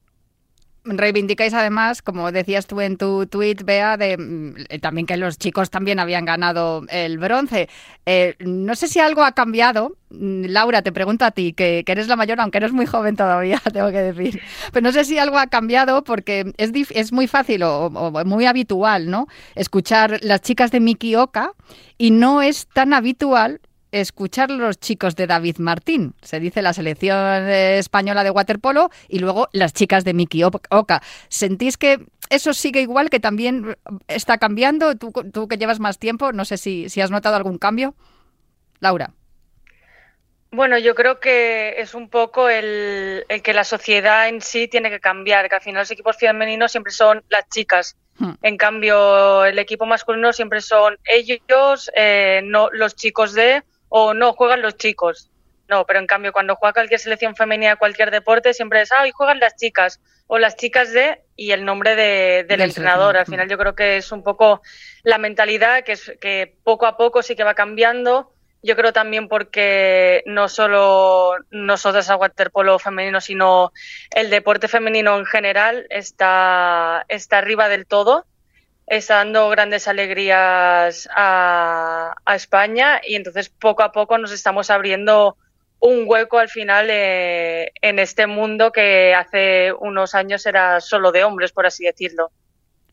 reivindicáis 0.87 1.55
además, 1.55 2.03
como 2.03 2.33
decías 2.33 2.67
tú 2.67 2.81
en 2.81 2.97
tu 2.97 3.27
tweet, 3.27 3.57
Bea, 3.65 3.97
mm, 3.97 4.55
eh, 4.69 4.79
también 4.79 5.07
que 5.07 5.17
los 5.17 5.39
chicos 5.39 5.71
también 5.71 5.99
habían 5.99 6.25
ganado 6.25 6.85
el 6.89 7.19
bronce. 7.19 7.69
Eh, 8.07 8.37
no 8.41 8.75
sé 8.75 8.89
si 8.89 9.01
algo 9.01 9.25
ha 9.25 9.33
cambiado. 9.33 9.97
Mm, 10.11 10.47
Laura, 10.47 10.83
te 10.83 10.93
pregunto 10.93 11.25
a 11.25 11.31
ti, 11.33 11.53
que, 11.53 11.85
eres 11.87 12.09
la 12.09 12.17
mayor, 12.17 12.41
aunque 12.41 12.59
eres 12.59 12.73
muy 12.73 12.87
joven 12.87 13.17
todavía, 13.17 13.61
tengo 13.73 13.91
que 13.91 14.03
decir. 14.03 14.41
Pero 14.73 14.85
no 14.85 14.93
sé 14.93 15.05
si 15.05 15.19
algo 15.19 15.39
ha 15.39 15.49
cambiado 15.49 16.05
porque 16.05 16.53
es, 16.57 17.13
muy 17.13 17.27
fácil 17.27 17.63
o, 17.63 17.91
muy 18.25 18.47
habitual, 18.47 19.11
¿no? 19.11 19.27
Escuchar 19.55 20.21
las 20.23 20.43
chicas 20.43 20.71
de 20.71 20.81
Miki 20.81 21.17
Oka 21.17 21.53
y 21.99 22.11
no 22.11 22.43
es 22.43 22.67
tan 22.69 22.93
habitual 22.93 23.61
escuchar 24.01 24.51
los 24.51 24.79
chicos 24.79 25.17
de 25.17 25.27
David 25.27 25.59
Martín. 25.59 26.15
Se 26.23 26.41
dice 26.41 26.63
la 26.63 26.73
selección 26.73 27.49
española 27.49 28.25
de 28.25 28.31
waterpolo 28.31 28.91
y 29.09 29.19
luego 29.19 29.49
las 29.53 29.73
chicas 29.73 30.05
de 30.05 30.15
Miki 30.15 30.43
Oka. 30.45 31.03
¿Sentís 31.29 31.77
que 31.77 32.07
eso 32.31 32.53
sigue 32.53 32.81
igual, 32.81 33.11
que 33.11 33.21
también 33.21 33.77
está 34.09 34.39
cambiando? 34.39 34.95
Tú, 34.97 35.13
tú 35.33 35.49
que 35.49 35.59
llevas 35.59 35.81
más 35.81 35.99
tiempo, 35.99 36.33
no 36.33 36.45
sé 36.45 36.57
si, 36.57 36.89
si 36.89 37.01
has 37.01 37.11
notado 37.11 37.37
algún 37.37 37.59
cambio. 37.59 37.95
Laura. 38.81 39.11
Bueno, 40.51 40.79
yo 40.79 40.95
creo 40.95 41.21
que 41.21 41.75
es 41.81 41.95
un 41.95 42.09
poco 42.09 42.49
el, 42.49 43.25
el, 43.29 43.43
que 43.43 43.53
la 43.53 43.65
sociedad 43.65 44.29
en 44.29 44.41
sí 44.41 44.69
tiene 44.69 44.91
que 44.91 45.01
cambiar, 45.01 45.49
que 45.49 45.57
al 45.57 45.61
final 45.61 45.83
los 45.83 45.91
equipos 45.91 46.17
femeninos 46.17 46.71
siempre 46.73 46.93
son 46.93 47.23
las 47.29 47.49
chicas. 47.49 47.97
Hmm. 48.19 48.35
En 48.43 48.57
cambio, 48.57 49.45
el 49.45 49.59
equipo 49.59 49.85
masculino 49.87 50.33
siempre 50.33 50.61
son 50.61 50.97
ellos, 51.05 51.91
eh, 51.95 52.41
no 52.45 52.71
los 52.71 52.95
chicos 52.95 53.35
de, 53.35 53.65
o 53.99 54.13
no 54.13 54.35
juegan 54.35 54.61
los 54.61 54.77
chicos. 54.77 55.31
No, 55.69 55.87
pero 55.87 55.99
en 55.99 56.07
cambio 56.07 56.31
cuando 56.31 56.55
juega 56.55 56.75
cualquier 56.75 57.01
selección 57.01 57.35
femenina, 57.35 57.77
cualquier 57.77 58.11
deporte, 58.11 58.53
siempre 58.53 58.83
es, 58.83 58.93
ah, 58.93 59.03
hoy 59.03 59.11
juegan 59.11 59.41
las 59.41 59.57
chicas 59.57 60.01
o 60.27 60.39
las 60.39 60.55
chicas 60.57 60.93
de 60.93 61.23
y 61.35 61.53
el 61.53 61.65
nombre 61.65 61.97
de, 61.97 62.45
del, 62.47 62.61
entrenador. 62.61 63.17
Al 63.17 63.25
final 63.25 63.49
yo 63.49 63.57
creo 63.57 63.75
que 63.75 63.97
es 63.97 64.13
un 64.13 64.23
poco 64.23 64.61
la 65.03 65.17
mentalidad 65.17 65.83
que, 65.83 65.93
es, 65.93 66.13
que 66.21 66.57
poco 66.63 66.85
a 66.87 66.99
poco 66.99 67.23
sí 67.23 67.37
que 67.37 67.43
va 67.43 67.55
cambiando. 67.55 68.33
Yo 68.63 68.77
creo 68.77 68.93
también 68.93 69.29
porque 69.29 70.23
no 70.27 70.49
solo 70.49 71.37
nosotros 71.51 72.11
a 72.11 72.17
waterpolo 72.17 72.79
femenino, 72.79 73.23
sino 73.23 73.73
el 74.11 74.29
deporte 74.29 74.69
femenino 74.69 75.17
en 75.19 75.25
general 75.25 75.87
está, 75.89 77.07
está 77.09 77.39
arriba 77.39 77.71
del 77.71 77.87
todo 77.87 78.27
está 78.87 79.17
dando 79.17 79.49
grandes 79.49 79.89
alegrías 79.89 81.09
a, 81.15 82.15
España 82.35 83.01
y 83.07 83.17
entonces 83.17 83.49
poco 83.49 83.83
a 83.83 83.93
poco 83.93 84.19
nos 84.19 84.31
estamos 84.31 84.71
abriendo 84.71 85.37
un 85.81 86.05
hueco 86.07 86.39
al 86.39 86.49
final 86.49 86.89
eh, 86.91 87.73
en 87.81 87.99
este 87.99 88.27
mundo 88.27 88.73
que 88.73 89.15
hace 89.15 89.73
unos 89.73 90.15
años 90.15 90.45
era 90.47 90.81
solo 90.81 91.13
de 91.13 91.25
hombres, 91.25 91.53
por 91.53 91.67
así 91.67 91.85
decirlo. 91.85 92.31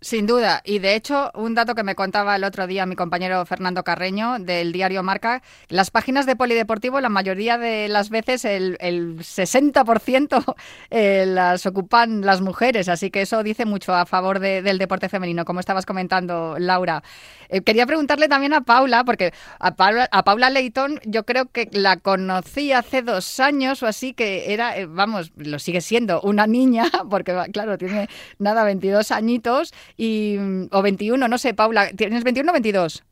Sin 0.03 0.27
duda. 0.27 0.61
Y 0.65 0.79
de 0.79 0.95
hecho, 0.95 1.31
un 1.33 1.55
dato 1.55 1.75
que 1.75 1.83
me 1.83 1.95
contaba 1.95 2.35
el 2.35 2.43
otro 2.43 2.67
día 2.67 2.85
mi 2.85 2.97
compañero 2.97 3.45
Fernando 3.45 3.85
Carreño 3.85 4.37
del 4.37 4.73
diario 4.73 5.01
Marca, 5.01 5.41
las 5.69 5.91
páginas 5.91 6.25
de 6.25 6.35
Polideportivo, 6.35 6.99
la 6.99 7.07
mayoría 7.07 7.57
de 7.57 7.87
las 7.87 8.09
veces, 8.09 8.43
el, 8.43 8.75
el 8.81 9.19
60% 9.19 10.55
eh, 10.89 11.23
las 11.25 11.65
ocupan 11.65 12.19
las 12.19 12.41
mujeres. 12.41 12.89
Así 12.89 13.11
que 13.11 13.21
eso 13.21 13.43
dice 13.43 13.63
mucho 13.63 13.95
a 13.95 14.05
favor 14.05 14.41
del 14.41 14.77
deporte 14.77 15.07
femenino, 15.07 15.45
como 15.45 15.61
estabas 15.61 15.85
comentando, 15.85 16.57
Laura. 16.59 17.01
Eh, 17.47 17.61
quería 17.61 17.85
preguntarle 17.85 18.27
también 18.27 18.53
a 18.53 18.61
Paula, 18.61 19.05
porque 19.05 19.31
a 19.59 19.75
Paula, 19.75 20.09
a 20.11 20.23
Paula 20.23 20.49
Leighton 20.49 20.99
yo 21.05 21.23
creo 21.23 21.45
que 21.45 21.69
la 21.71 21.97
conocí 21.97 22.73
hace 22.73 23.03
dos 23.03 23.39
años 23.39 23.83
o 23.83 23.87
así, 23.87 24.13
que 24.13 24.53
era, 24.53 24.75
eh, 24.77 24.85
vamos, 24.85 25.31
lo 25.37 25.59
sigue 25.59 25.79
siendo, 25.79 26.19
una 26.21 26.45
niña, 26.45 26.85
porque 27.09 27.33
claro, 27.53 27.77
tiene 27.77 28.09
nada, 28.37 28.65
22 28.65 29.11
añitos 29.11 29.73
y, 29.97 30.37
o 30.71 30.81
21, 30.81 31.27
no 31.27 31.37
sé, 31.37 31.53
Paula, 31.53 31.89
¿tienes 31.91 32.23
21 32.23 32.49
o 32.49 32.53
22? 32.53 33.03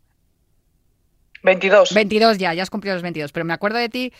22. 1.43 1.93
22 1.93 2.37
ya, 2.37 2.53
ya 2.53 2.63
has 2.63 2.69
cumplido 2.69 2.95
los 2.95 3.03
22, 3.03 3.31
pero 3.31 3.45
me 3.45 3.53
acuerdo 3.53 3.79
de 3.79 3.89
ti 3.89 4.13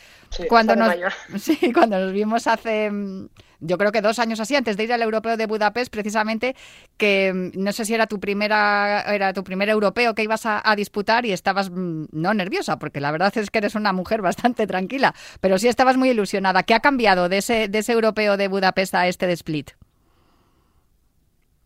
cuando, 0.50 0.76
nos, 0.76 0.94
sí, 1.38 1.72
cuando 1.72 2.00
nos 2.00 2.14
vimos 2.14 2.48
hace, 2.48 2.90
mm, 2.90 3.28
yo 3.60 3.78
creo 3.78 3.92
que 3.92 4.02
dos 4.02 4.18
años 4.18 4.40
así, 4.40 4.56
antes 4.56 4.76
de 4.76 4.86
ir 4.86 4.94
al 4.94 5.02
europeo 5.04 5.38
de 5.38 5.46
Budapest, 5.46 5.92
precisamente, 5.92 6.56
que 6.98 7.32
mm, 7.34 7.64
no 7.64 7.72
sé 7.74 7.86
si 7.86 7.94
era 7.94 8.08
tu 8.08 8.20
primera, 8.20 9.02
era 9.02 9.34
tu 9.34 9.44
primer 9.44 9.70
europeo 9.70 10.16
que 10.16 10.24
ibas 10.24 10.46
a, 10.46 10.62
disputar 10.76 11.26
y 11.26 11.32
estabas 11.32 11.70
mm, 11.70 12.06
no 12.12 12.34
nerviosa, 12.34 12.80
porque 12.80 13.00
la 13.00 13.12
verdad 13.12 13.36
es 13.38 13.52
que 13.52 13.60
eres 13.60 13.76
una 13.76 13.94
mujer 13.94 14.22
bastante 14.24 14.66
tranquila, 14.66 15.14
pero 15.42 15.60
sí 15.60 15.68
estabas 15.68 15.98
muy 15.98 16.10
ilusionada. 16.10 16.64
¿Qué 16.64 16.74
ha 16.74 16.80
cambiado 16.80 17.30
de 17.30 17.38
ese, 17.38 17.68
de 17.68 17.80
ese 17.80 17.92
europeo 17.92 18.36
de 18.36 18.48
Budapest 18.48 18.96
a 18.96 19.08
este 19.08 19.28
de 19.28 19.34
Split? 19.34 19.72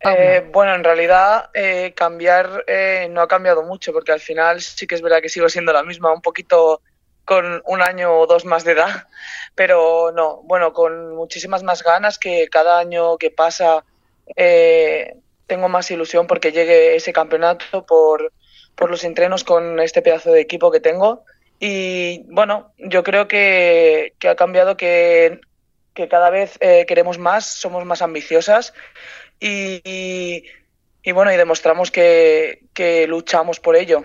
Eh, 0.08 0.44
bueno, 0.52 0.74
en 0.74 0.84
realidad 0.84 1.50
eh, 1.54 1.92
cambiar 1.96 2.64
eh, 2.66 3.08
no 3.10 3.22
ha 3.22 3.28
cambiado 3.28 3.62
mucho 3.62 3.92
porque 3.92 4.12
al 4.12 4.20
final 4.20 4.60
sí 4.60 4.86
que 4.86 4.94
es 4.94 5.02
verdad 5.02 5.20
que 5.20 5.28
sigo 5.28 5.48
siendo 5.48 5.72
la 5.72 5.82
misma, 5.82 6.12
un 6.12 6.22
poquito 6.22 6.80
con 7.24 7.62
un 7.64 7.82
año 7.82 8.20
o 8.20 8.26
dos 8.26 8.44
más 8.44 8.64
de 8.64 8.72
edad, 8.72 9.08
pero 9.54 10.12
no, 10.12 10.42
bueno, 10.44 10.72
con 10.72 11.16
muchísimas 11.16 11.62
más 11.62 11.82
ganas 11.82 12.18
que 12.18 12.48
cada 12.48 12.78
año 12.78 13.16
que 13.18 13.30
pasa 13.30 13.84
tengo 15.46 15.68
más 15.68 15.88
ilusión 15.92 16.26
porque 16.26 16.50
llegue 16.50 16.96
ese 16.96 17.12
campeonato 17.12 17.86
por, 17.86 18.32
por 18.74 18.90
los 18.90 19.04
entrenos 19.04 19.44
con 19.44 19.78
este 19.78 20.02
pedazo 20.02 20.32
de 20.32 20.40
equipo 20.40 20.72
que 20.72 20.80
tengo. 20.80 21.24
Y 21.60 22.24
bueno, 22.24 22.72
yo 22.76 23.04
creo 23.04 23.28
que, 23.28 24.14
que 24.18 24.28
ha 24.28 24.34
cambiado 24.34 24.76
que, 24.76 25.40
que 25.94 26.08
cada 26.08 26.30
vez 26.30 26.58
queremos 26.58 27.18
más, 27.18 27.46
somos 27.46 27.84
más 27.84 28.02
ambiciosas 28.02 28.74
y, 29.40 30.42
bueno, 31.12 31.32
y 31.32 31.36
demostramos 31.36 31.90
que, 31.90 33.06
luchamos 33.08 33.60
por 33.60 33.76
ello. 33.76 34.04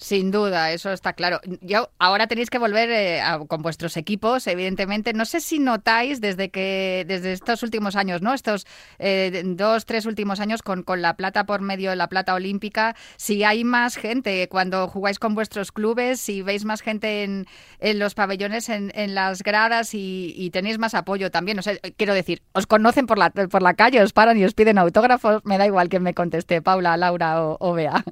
Sin 0.00 0.30
duda, 0.30 0.70
eso 0.70 0.92
está 0.92 1.12
claro. 1.12 1.40
Yo, 1.60 1.90
ahora 1.98 2.28
tenéis 2.28 2.50
que 2.50 2.58
volver 2.58 2.88
eh, 2.92 3.20
con 3.48 3.62
vuestros 3.62 3.96
equipos, 3.96 4.46
evidentemente. 4.46 5.12
No 5.12 5.24
sé 5.24 5.40
si 5.40 5.58
notáis 5.58 6.20
desde 6.20 6.50
que 6.50 7.04
desde 7.08 7.32
estos 7.32 7.64
últimos 7.64 7.96
años, 7.96 8.22
¿no? 8.22 8.32
Estos 8.32 8.64
eh, 9.00 9.42
dos, 9.44 9.86
tres 9.86 10.06
últimos 10.06 10.38
años 10.38 10.62
con, 10.62 10.84
con 10.84 11.02
la 11.02 11.16
plata 11.16 11.46
por 11.46 11.62
medio 11.62 11.90
de 11.90 11.96
la 11.96 12.08
plata 12.08 12.34
olímpica, 12.34 12.94
si 13.16 13.42
hay 13.42 13.64
más 13.64 13.96
gente 13.96 14.48
cuando 14.48 14.86
jugáis 14.86 15.18
con 15.18 15.34
vuestros 15.34 15.72
clubes, 15.72 16.20
si 16.20 16.42
veis 16.42 16.64
más 16.64 16.80
gente 16.80 17.24
en, 17.24 17.46
en 17.80 17.98
los 17.98 18.14
pabellones, 18.14 18.68
en, 18.68 18.92
en 18.94 19.16
las 19.16 19.42
gradas 19.42 19.94
y, 19.94 20.50
tenéis 20.52 20.78
más 20.78 20.94
apoyo 20.94 21.32
también. 21.32 21.58
O 21.58 21.62
sea, 21.62 21.74
quiero 21.96 22.14
decir, 22.14 22.42
os 22.52 22.68
conocen 22.68 23.06
por 23.06 23.18
la, 23.18 23.30
por 23.30 23.62
la 23.62 23.74
calle, 23.74 24.00
os 24.00 24.12
paran 24.12 24.38
y 24.38 24.44
os 24.44 24.54
piden 24.54 24.78
autógrafos. 24.78 25.44
Me 25.44 25.58
da 25.58 25.66
igual 25.66 25.88
que 25.88 25.98
me 25.98 26.14
conteste, 26.14 26.62
Paula, 26.62 26.96
Laura 26.96 27.42
o, 27.42 27.56
o 27.58 27.72
Bea. 27.72 28.04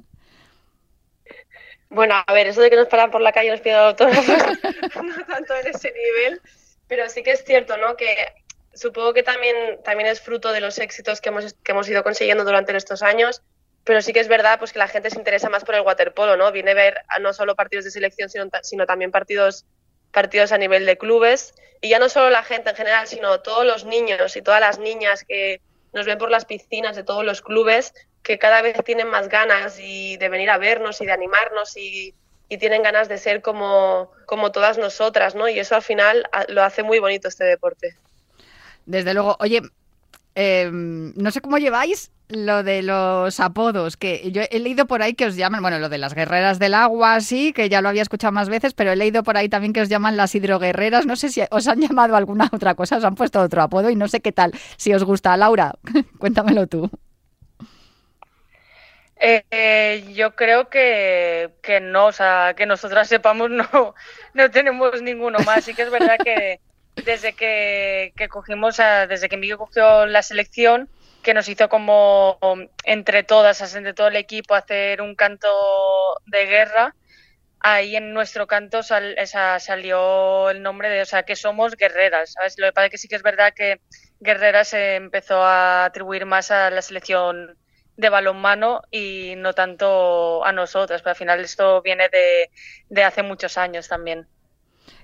Bueno, 1.89 2.15
a 2.25 2.33
ver, 2.33 2.47
eso 2.47 2.61
de 2.61 2.69
que 2.69 2.75
nos 2.75 2.87
paran 2.87 3.11
por 3.11 3.21
la 3.21 3.31
calle 3.31 3.47
y 3.47 3.51
nos 3.51 3.61
piden 3.61 3.77
autógrafos, 3.77 4.25
no 5.03 5.25
tanto 5.25 5.55
en 5.55 5.67
ese 5.67 5.91
nivel, 5.91 6.41
pero 6.87 7.09
sí 7.09 7.23
que 7.23 7.31
es 7.31 7.43
cierto, 7.43 7.77
¿no? 7.77 7.95
Que 7.95 8.33
supongo 8.73 9.13
que 9.13 9.23
también, 9.23 9.81
también 9.83 10.09
es 10.09 10.21
fruto 10.21 10.51
de 10.51 10.61
los 10.61 10.77
éxitos 10.79 11.21
que 11.21 11.29
hemos, 11.29 11.53
que 11.53 11.71
hemos 11.71 11.87
ido 11.89 12.03
consiguiendo 12.03 12.43
durante 12.43 12.75
estos 12.75 13.01
años, 13.03 13.41
pero 13.83 14.01
sí 14.01 14.11
que 14.11 14.19
es 14.19 14.27
verdad 14.27 14.59
pues 14.59 14.73
que 14.73 14.79
la 14.79 14.89
gente 14.89 15.09
se 15.09 15.17
interesa 15.17 15.49
más 15.49 15.63
por 15.63 15.75
el 15.75 15.81
waterpolo, 15.81 16.35
¿no? 16.35 16.51
Viene 16.51 16.71
a 16.71 16.75
ver 16.75 17.01
no 17.21 17.31
solo 17.31 17.55
partidos 17.55 17.85
de 17.85 17.91
selección, 17.91 18.29
sino, 18.29 18.49
sino 18.61 18.85
también 18.85 19.11
partidos, 19.11 19.65
partidos 20.11 20.51
a 20.51 20.57
nivel 20.57 20.85
de 20.85 20.97
clubes, 20.97 21.53
y 21.79 21.89
ya 21.89 21.99
no 21.99 22.09
solo 22.09 22.29
la 22.29 22.43
gente 22.43 22.71
en 22.71 22.75
general, 22.75 23.07
sino 23.07 23.39
todos 23.39 23.65
los 23.65 23.85
niños 23.85 24.35
y 24.35 24.41
todas 24.41 24.59
las 24.59 24.77
niñas 24.77 25.23
que 25.23 25.61
nos 25.93 26.05
ven 26.05 26.17
por 26.17 26.29
las 26.29 26.45
piscinas 26.45 26.95
de 26.95 27.03
todos 27.03 27.23
los 27.23 27.41
clubes, 27.41 27.93
que 28.23 28.37
cada 28.37 28.61
vez 28.61 28.77
tienen 28.83 29.09
más 29.09 29.29
ganas 29.29 29.79
y 29.79 30.17
de 30.17 30.29
venir 30.29 30.49
a 30.49 30.57
vernos 30.57 31.01
y 31.01 31.05
de 31.05 31.11
animarnos 31.11 31.77
y, 31.77 32.13
tienen 32.59 32.81
ganas 32.81 33.09
de 33.09 33.17
ser 33.17 33.41
como, 33.41 34.09
como 34.25 34.53
todas 34.53 34.77
nosotras, 34.77 35.35
¿no? 35.35 35.49
Y 35.49 35.59
eso 35.59 35.75
al 35.75 35.81
final 35.81 36.23
lo 36.47 36.63
hace 36.63 36.81
muy 36.81 36.99
bonito 36.99 37.27
este 37.27 37.43
deporte. 37.43 37.97
Desde 38.85 39.13
luego, 39.13 39.35
oye, 39.41 39.61
em, 40.33 41.13
no 41.17 41.31
sé 41.31 41.41
cómo 41.41 41.57
lleváis 41.57 42.09
lo 42.29 42.63
de 42.63 42.83
los 42.83 43.39
apodos, 43.39 43.97
que 43.97 44.31
yo 44.31 44.41
he 44.49 44.59
leído 44.59 44.85
por 44.85 45.01
ahí 45.01 45.13
que 45.13 45.25
os 45.25 45.35
llaman, 45.35 45.61
bueno, 45.61 45.79
lo 45.79 45.89
de 45.89 45.97
las 45.97 46.13
guerreras 46.13 46.59
del 46.59 46.73
agua, 46.73 47.21
sí, 47.21 47.53
que 47.53 47.69
ya 47.69 47.81
lo 47.81 47.89
había 47.89 48.01
escuchado 48.01 48.31
más 48.31 48.49
veces, 48.49 48.73
pero 48.73 48.91
he 48.91 48.95
leído 48.95 49.23
por 49.23 49.37
ahí 49.37 49.49
también 49.49 49.73
que 49.73 49.81
os 49.81 49.89
llaman 49.89 50.17
las 50.17 50.35
hidroguerreras. 50.35 51.05
No 51.05 51.15
sé 51.15 51.29
si 51.29 51.41
os 51.49 51.67
han 51.67 51.79
llamado 51.79 52.15
alguna 52.15 52.49
otra 52.51 52.75
cosa, 52.75 52.97
os 52.97 53.03
han 53.03 53.15
puesto 53.15 53.41
otro 53.41 53.61
apodo 53.61 53.89
y 53.89 53.95
no 53.95 54.07
sé 54.07 54.19
qué 54.21 54.31
tal. 54.31 54.51
Si 54.77 54.93
os 54.93 55.03
gusta, 55.03 55.35
Laura, 55.37 55.75
cuéntamelo 56.19 56.67
tú. 56.67 56.89
Eh, 59.19 60.03
yo 60.13 60.35
creo 60.35 60.69
que, 60.69 61.49
que, 61.61 61.79
no, 61.79 62.07
o 62.07 62.11
sea, 62.11 62.53
que 62.55 62.65
nosotras 62.65 63.07
sepamos 63.07 63.49
no, 63.51 63.95
no 64.33 64.51
tenemos 64.51 65.01
ninguno 65.01 65.39
más. 65.39 65.65
Sí 65.65 65.73
que 65.73 65.83
es 65.83 65.89
verdad 65.91 66.17
que 66.23 66.59
desde 67.05 67.33
que, 67.33 68.13
que 68.15 68.27
cogimos, 68.29 68.77
desde 68.77 69.29
que 69.29 69.37
Miguel 69.37 69.57
cogió 69.57 70.05
la 70.05 70.21
selección, 70.23 70.89
que 71.23 71.33
nos 71.33 71.49
hizo 71.49 71.69
como 71.69 72.39
entre 72.85 73.23
todas, 73.23 73.75
entre 73.75 73.93
todo 73.93 74.07
el 74.07 74.15
equipo, 74.15 74.55
hacer 74.55 75.01
un 75.01 75.15
canto 75.15 75.49
de 76.25 76.45
guerra, 76.45 76.95
ahí 77.59 77.95
en 77.95 78.13
nuestro 78.13 78.47
canto 78.47 78.79
esa, 78.79 79.59
salió 79.59 80.49
el 80.49 80.61
nombre 80.63 80.89
de, 80.89 81.01
o 81.01 81.05
sea, 81.05 81.23
que 81.23 81.35
somos 81.35 81.75
guerreras, 81.75 82.33
¿sabes? 82.33 82.55
Lo 82.57 82.67
que 82.67 82.73
pasa 82.73 82.85
es 82.85 82.91
que 82.91 82.97
sí 82.97 83.07
que 83.07 83.15
es 83.15 83.23
verdad 83.23 83.53
que 83.53 83.81
guerreras 84.19 84.69
se 84.69 84.95
empezó 84.95 85.43
a 85.43 85.85
atribuir 85.85 86.25
más 86.25 86.51
a 86.51 86.69
la 86.69 86.81
selección 86.81 87.57
de 87.97 88.09
balonmano 88.09 88.81
y 88.91 89.33
no 89.37 89.53
tanto 89.53 90.45
a 90.45 90.51
nosotras, 90.51 91.01
pero 91.01 91.11
al 91.11 91.17
final 91.17 91.39
esto 91.41 91.81
viene 91.81 92.07
de, 92.09 92.49
de 92.89 93.03
hace 93.03 93.23
muchos 93.23 93.57
años 93.57 93.87
también. 93.87 94.27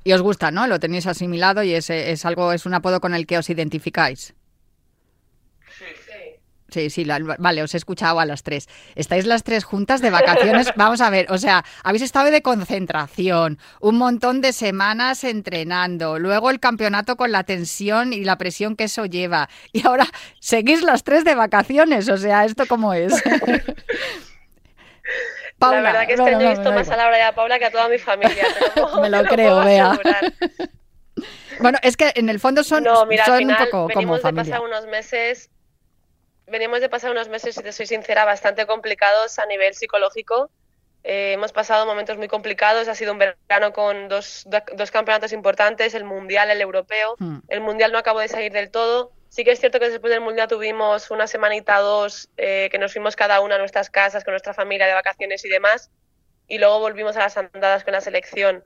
Y 0.04 0.14
os 0.14 0.22
gusta, 0.22 0.52
¿no? 0.52 0.68
Lo 0.68 0.80
tenéis 0.80 1.08
asimilado 1.08 1.64
y 1.64 1.74
es, 1.74 1.90
es 1.90 2.26
algo, 2.26 2.54
es 2.54 2.66
un 2.66 2.74
apodo 2.74 3.02
con 3.02 3.14
el 3.14 3.26
que 3.26 3.38
os 3.38 3.50
identificáis. 3.50 4.34
Sí, 6.74 6.90
sí, 6.90 7.06
vale, 7.38 7.62
os 7.62 7.76
he 7.76 7.78
escuchado 7.78 8.20
a 8.20 8.26
las 8.26 8.42
tres. 8.42 8.68
Estáis 8.96 9.28
las 9.28 9.44
tres 9.44 9.64
juntas 9.64 10.02
de 10.02 10.10
vacaciones. 10.10 10.74
Vamos 10.76 11.02
a 11.02 11.12
ver, 11.12 11.28
o 11.30 11.38
sea, 11.38 11.64
habéis 11.84 12.02
estado 12.02 12.32
de 12.32 12.42
concentración, 12.42 13.60
un 13.80 14.00
montón 14.00 14.42
de 14.42 14.54
semanas 14.54 15.24
entrenando, 15.24 16.18
luego 16.18 16.50
el 16.50 16.60
campeonato 16.60 17.16
con 17.16 17.32
la 17.32 17.44
tensión 17.44 18.12
y 18.12 18.24
la 18.24 18.40
presión 18.40 18.76
que 18.76 18.86
eso 18.86 19.06
lleva. 19.06 19.50
Y 19.72 19.86
ahora 19.86 20.08
seguís 20.40 20.82
las 20.82 21.04
tres 21.04 21.24
de 21.26 21.36
vacaciones, 21.36 22.10
o 22.10 22.18
sea, 22.18 22.44
¿esto 22.44 22.66
cómo 22.66 22.96
es? 22.96 23.14
Paula, 25.60 25.82
la 25.82 25.92
verdad 25.92 26.08
que 26.08 26.14
este 26.14 26.36
año 26.36 26.42
he 26.42 26.50
visto 26.50 26.72
más 26.74 26.90
a 26.90 26.98
Laura 26.98 27.20
y 27.20 27.22
a 27.22 27.36
Paula 27.36 27.60
que 27.60 27.66
a 27.66 27.72
toda 27.72 27.88
mi 27.88 28.00
familia. 28.00 28.46
Me 29.00 29.12
lo 29.12 29.24
creo, 29.26 29.64
vea. 29.64 30.00
bueno, 31.60 31.78
es 31.84 31.98
que 31.98 32.14
en 32.16 32.30
el 32.30 32.40
fondo 32.40 32.64
son, 32.64 32.84
son 32.84 33.46
un 33.46 33.56
poco 33.58 33.90
como 33.94 34.18
familia. 34.18 34.44
de 34.44 34.50
pasar 34.50 34.66
unos 34.66 34.88
meses 34.88 35.52
venimos 36.48 36.82
de 36.82 36.90
pasar 36.90 37.12
unos 37.12 37.30
meses, 37.30 37.56
si 37.56 37.64
te 37.64 37.72
soy 37.72 37.86
sincera, 37.86 38.26
bastante 38.26 38.66
complicados 38.66 39.40
a 39.40 39.46
nivel 39.46 39.74
psicológico. 39.74 40.50
Eh, 41.04 41.34
hemos 41.34 41.52
pasado 41.52 41.86
momentos 41.86 42.18
muy 42.18 42.30
complicados, 42.30 42.88
ha 42.88 42.96
sido 42.96 43.12
un 43.12 43.20
verano 43.20 43.74
con 43.74 44.08
dos, 44.08 44.48
dos 44.76 44.92
campeonatos 44.92 45.34
importantes, 45.34 45.94
el 45.96 46.06
Mundial, 46.06 46.50
el 46.50 46.62
Europeo. 46.62 47.16
Hmm. 47.20 47.40
El 47.50 47.62
Mundial 47.62 47.92
no 47.92 47.98
acabó 47.98 48.20
de 48.20 48.30
salir 48.30 48.52
del 48.54 48.72
todo. 48.72 49.12
Sí 49.28 49.44
que 49.44 49.52
es 49.52 49.60
cierto 49.60 49.80
que 49.80 49.90
después 49.90 50.12
del 50.12 50.22
Mundial 50.22 50.48
tuvimos 50.48 51.12
una 51.12 51.28
semanita, 51.28 51.80
dos, 51.80 52.30
eh, 52.38 52.70
que 52.72 52.78
nos 52.78 52.94
fuimos 52.94 53.16
cada 53.16 53.42
una 53.42 53.56
a 53.56 53.58
nuestras 53.58 53.90
casas, 53.90 54.24
con 54.24 54.32
nuestra 54.32 54.54
familia 54.54 54.88
de 54.88 54.94
vacaciones 54.94 55.44
y 55.44 55.50
demás. 55.50 55.92
Y 56.48 56.60
luego 56.60 56.80
volvimos 56.80 57.18
a 57.18 57.20
las 57.20 57.36
andadas 57.36 57.84
con 57.84 57.94
la 57.94 58.02
selección. 58.02 58.64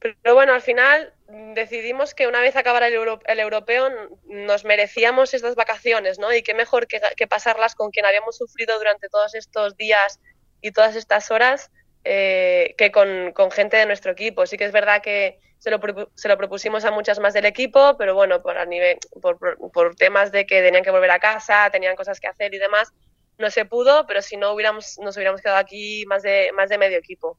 Pero 0.00 0.34
bueno, 0.34 0.52
al 0.52 0.60
final 0.60 1.13
decidimos 1.28 2.14
que 2.14 2.26
una 2.26 2.40
vez 2.40 2.56
acabara 2.56 2.88
el, 2.88 2.94
el, 2.94 3.40
europeo 3.40 3.88
nos 4.24 4.64
merecíamos 4.64 5.34
estas 5.34 5.54
vacaciones, 5.54 6.18
¿no? 6.18 6.32
Y 6.32 6.42
qué 6.42 6.54
mejor 6.54 6.86
que, 6.86 7.26
pasarlas 7.26 7.74
con 7.74 7.90
quien 7.90 8.06
habíamos 8.06 8.36
sufrido 8.36 8.76
durante 8.78 9.08
todos 9.08 9.34
estos 9.34 9.76
días 9.76 10.20
y 10.60 10.72
todas 10.72 10.96
estas 10.96 11.30
horas 11.30 11.70
eh, 12.04 12.74
que 12.76 12.92
con, 12.92 13.32
gente 13.52 13.76
de 13.76 13.86
nuestro 13.86 14.12
equipo. 14.12 14.46
Sí 14.46 14.58
que 14.58 14.64
es 14.64 14.72
verdad 14.72 15.02
que 15.02 15.38
se 15.58 15.70
lo, 15.70 15.80
se 16.14 16.28
lo 16.28 16.36
propusimos 16.36 16.84
a 16.84 16.90
muchas 16.90 17.18
más 17.18 17.32
del 17.32 17.46
equipo, 17.46 17.96
pero 17.96 18.14
bueno, 18.14 18.42
por, 18.42 18.58
a 18.58 18.66
nivel, 18.66 18.98
por, 19.22 19.38
por 19.72 19.96
temas 19.96 20.30
de 20.30 20.44
que 20.46 20.60
tenían 20.60 20.84
que 20.84 20.90
volver 20.90 21.10
a 21.10 21.18
casa, 21.18 21.70
tenían 21.70 21.96
cosas 21.96 22.20
que 22.20 22.28
hacer 22.28 22.52
y 22.54 22.58
demás, 22.58 22.92
no 23.38 23.50
se 23.50 23.64
pudo, 23.64 24.06
pero 24.06 24.22
si 24.22 24.36
no 24.36 24.52
hubiéramos, 24.52 24.98
nos 25.00 25.16
hubiéramos 25.16 25.40
quedado 25.40 25.58
aquí 25.58 26.04
más 26.06 26.22
de, 26.22 26.50
más 26.52 26.68
de 26.68 26.78
medio 26.78 26.98
equipo. 26.98 27.38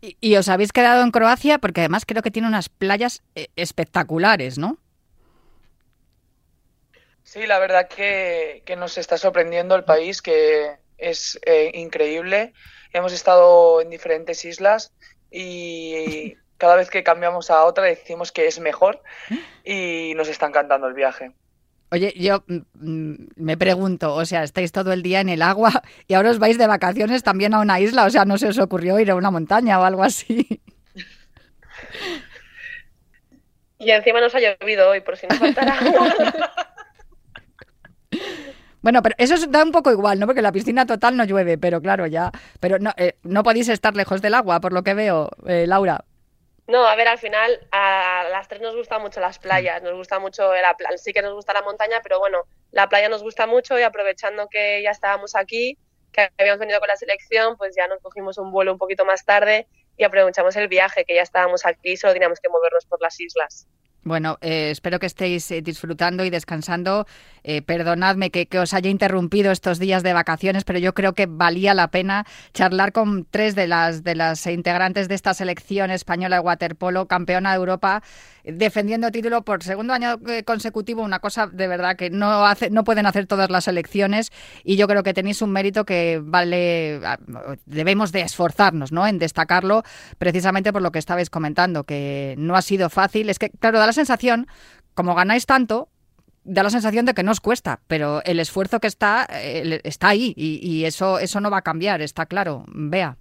Y, 0.00 0.36
os 0.36 0.48
habéis 0.48 0.72
quedado 0.72 1.02
en 1.02 1.10
Croacia 1.10 1.58
porque 1.58 1.80
además 1.80 2.04
creo 2.06 2.22
que 2.22 2.30
tiene 2.30 2.48
unas 2.48 2.68
playas 2.68 3.22
eh, 3.34 3.48
espectaculares, 3.56 4.58
¿no? 4.58 4.78
Sí, 7.22 7.46
la 7.46 7.58
verdad 7.58 7.88
que, 7.88 8.62
nos 8.76 8.98
está 8.98 9.16
sorprendiendo 9.16 9.74
el 9.74 9.84
país, 9.84 10.20
que 10.20 10.76
es 10.98 11.38
eh, 11.46 11.70
increíble. 11.74 12.52
Hemos 12.92 13.12
estado 13.12 13.80
en 13.80 13.90
diferentes 13.90 14.44
islas 14.44 14.92
y 15.30 16.36
cada 16.58 16.76
vez 16.76 16.90
que 16.90 17.02
cambiamos 17.02 17.50
a 17.50 17.64
otra 17.64 17.84
decimos 17.84 18.32
que 18.32 18.46
es 18.46 18.60
mejor 18.60 19.02
y 19.64 20.12
nos 20.14 20.28
está 20.28 20.46
encantando 20.46 20.86
el 20.88 20.94
viaje. 20.94 21.32
Oye, 21.92 22.14
yo 22.16 22.42
mm, 22.46 22.56
mm, 22.80 23.16
me 23.36 23.58
pregunto, 23.58 24.14
o 24.14 24.24
sea, 24.24 24.44
estáis 24.44 24.72
todo 24.72 24.94
el 24.94 25.02
día 25.02 25.20
en 25.20 25.28
el 25.28 25.42
agua 25.42 25.82
y 26.08 26.14
ahora 26.14 26.30
os 26.30 26.38
vais 26.38 26.56
de 26.56 26.66
vacaciones 26.66 27.22
también 27.22 27.52
a 27.52 27.60
una 27.60 27.80
isla, 27.80 28.06
o 28.06 28.10
sea, 28.10 28.24
¿no 28.24 28.38
se 28.38 28.48
os 28.48 28.58
ocurrió 28.58 28.98
ir 28.98 29.10
a 29.10 29.14
una 29.14 29.30
montaña 29.30 29.78
o 29.78 29.84
algo 29.84 30.02
así? 30.02 30.62
Y 33.78 33.90
encima 33.90 34.20
nos 34.22 34.34
ha 34.34 34.40
llovido 34.40 34.88
hoy, 34.88 35.00
por 35.00 35.18
si 35.18 35.26
nos 35.26 35.38
faltara 35.38 35.76
Bueno, 38.80 39.02
pero 39.02 39.14
eso 39.18 39.36
da 39.48 39.62
un 39.62 39.70
poco 39.70 39.92
igual, 39.92 40.18
¿no? 40.18 40.26
Porque 40.26 40.42
la 40.42 40.50
piscina 40.50 40.86
total 40.86 41.16
no 41.16 41.24
llueve, 41.24 41.58
pero 41.58 41.80
claro, 41.82 42.06
ya. 42.06 42.32
Pero 42.58 42.78
no, 42.78 42.92
eh, 42.96 43.16
no 43.22 43.42
podéis 43.42 43.68
estar 43.68 43.94
lejos 43.94 44.22
del 44.22 44.34
agua, 44.34 44.60
por 44.60 44.72
lo 44.72 44.82
que 44.82 44.94
veo, 44.94 45.30
eh, 45.46 45.66
Laura. 45.68 46.04
No, 46.68 46.86
a 46.86 46.94
ver, 46.94 47.08
al 47.08 47.18
final 47.18 47.66
a 47.72 48.26
las 48.30 48.48
tres 48.48 48.60
nos 48.60 48.74
gustan 48.74 49.02
mucho 49.02 49.20
las 49.20 49.38
playas, 49.38 49.82
nos 49.82 49.94
gusta 49.94 50.18
mucho 50.20 50.52
la 50.54 50.76
sí 50.96 51.12
que 51.12 51.22
nos 51.22 51.34
gusta 51.34 51.52
la 51.52 51.62
montaña, 51.62 52.00
pero 52.02 52.18
bueno, 52.20 52.44
la 52.70 52.88
playa 52.88 53.08
nos 53.08 53.22
gusta 53.22 53.46
mucho 53.46 53.78
y 53.78 53.82
aprovechando 53.82 54.48
que 54.48 54.80
ya 54.82 54.90
estábamos 54.90 55.34
aquí, 55.34 55.76
que 56.12 56.30
habíamos 56.38 56.60
venido 56.60 56.78
con 56.78 56.88
la 56.88 56.96
selección, 56.96 57.56
pues 57.56 57.74
ya 57.76 57.88
nos 57.88 58.00
cogimos 58.00 58.38
un 58.38 58.52
vuelo 58.52 58.72
un 58.72 58.78
poquito 58.78 59.04
más 59.04 59.24
tarde 59.24 59.66
y 59.96 60.04
aprovechamos 60.04 60.54
el 60.56 60.68
viaje, 60.68 61.04
que 61.04 61.14
ya 61.14 61.22
estábamos 61.22 61.66
aquí, 61.66 61.96
solo 61.96 62.12
teníamos 62.12 62.38
que 62.40 62.48
movernos 62.48 62.86
por 62.86 63.00
las 63.02 63.18
islas. 63.20 63.66
Bueno, 64.04 64.38
eh, 64.40 64.70
espero 64.70 64.98
que 64.98 65.06
estéis 65.06 65.50
eh, 65.52 65.62
disfrutando 65.62 66.24
y 66.24 66.30
descansando. 66.30 67.06
Eh, 67.44 67.62
perdonadme 67.62 68.30
que, 68.30 68.46
os 68.58 68.74
haya 68.74 68.90
interrumpido 68.90 69.50
estos 69.50 69.78
días 69.78 70.02
de 70.02 70.12
vacaciones, 70.12 70.64
pero 70.64 70.78
yo 70.78 70.94
creo 70.94 71.14
que 71.14 71.26
valía 71.26 71.74
la 71.74 71.88
pena 71.88 72.24
charlar 72.54 72.92
con 72.92 73.26
tres 73.30 73.54
de 73.54 73.66
las, 73.66 74.04
de 74.04 74.14
las 74.14 74.46
integrantes 74.46 75.08
de 75.08 75.14
esta 75.14 75.34
selección 75.34 75.90
española 75.90 76.36
de 76.36 76.40
waterpolo, 76.40 77.06
campeona 77.06 77.50
de 77.50 77.56
Europa 77.56 78.02
defendiendo 78.44 79.10
título 79.10 79.42
por 79.42 79.62
segundo 79.62 79.92
año 79.92 80.18
eh, 80.26 80.42
consecutivo, 80.44 81.02
una 81.02 81.20
cosa 81.20 81.46
de 81.46 81.68
verdad 81.68 81.96
que 81.96 82.10
no 82.10 82.44
hace, 82.46 82.70
no 82.70 82.84
pueden 82.84 83.06
hacer 83.06 83.26
todas 83.26 83.50
las 83.50 83.64
selecciones 83.64 84.32
y 84.64 84.76
yo 84.76 84.88
creo 84.88 85.02
que 85.02 85.14
tenéis 85.14 85.42
un 85.42 85.52
mérito 85.52 85.84
que 85.84 86.20
vale, 86.22 87.00
debemos 87.66 88.12
de 88.12 88.22
esforzarnos, 88.22 88.92
¿no? 88.92 89.06
En 89.06 89.18
destacarlo 89.18 89.84
precisamente 90.18 90.72
por 90.72 90.82
lo 90.82 90.92
que 90.92 90.98
estabais 90.98 91.30
comentando, 91.30 91.84
que 91.84 92.34
no 92.38 92.56
ha 92.56 92.62
sido 92.62 92.90
fácil. 92.90 93.30
Es 93.30 93.38
que, 93.38 93.50
claro, 93.50 93.78
da 93.78 93.86
la 93.86 93.92
sensación, 93.92 94.46
como 94.94 95.14
ganáis 95.14 95.46
tanto, 95.46 95.88
da 96.44 96.62
la 96.62 96.70
sensación 96.70 97.06
de 97.06 97.14
que 97.14 97.22
no 97.22 97.30
os 97.30 97.40
cuesta, 97.40 97.80
pero 97.86 98.22
el 98.24 98.40
esfuerzo 98.40 98.80
que 98.80 98.88
está 98.88 99.26
eh, 99.30 99.80
está 99.84 100.08
ahí 100.08 100.34
y, 100.36 100.84
eso 100.84 101.18
eso 101.18 101.40
no 101.40 101.50
va 101.50 101.58
a 101.58 101.62
cambiar, 101.62 102.02
está 102.02 102.26
claro. 102.26 102.64
Vea. 102.68 103.16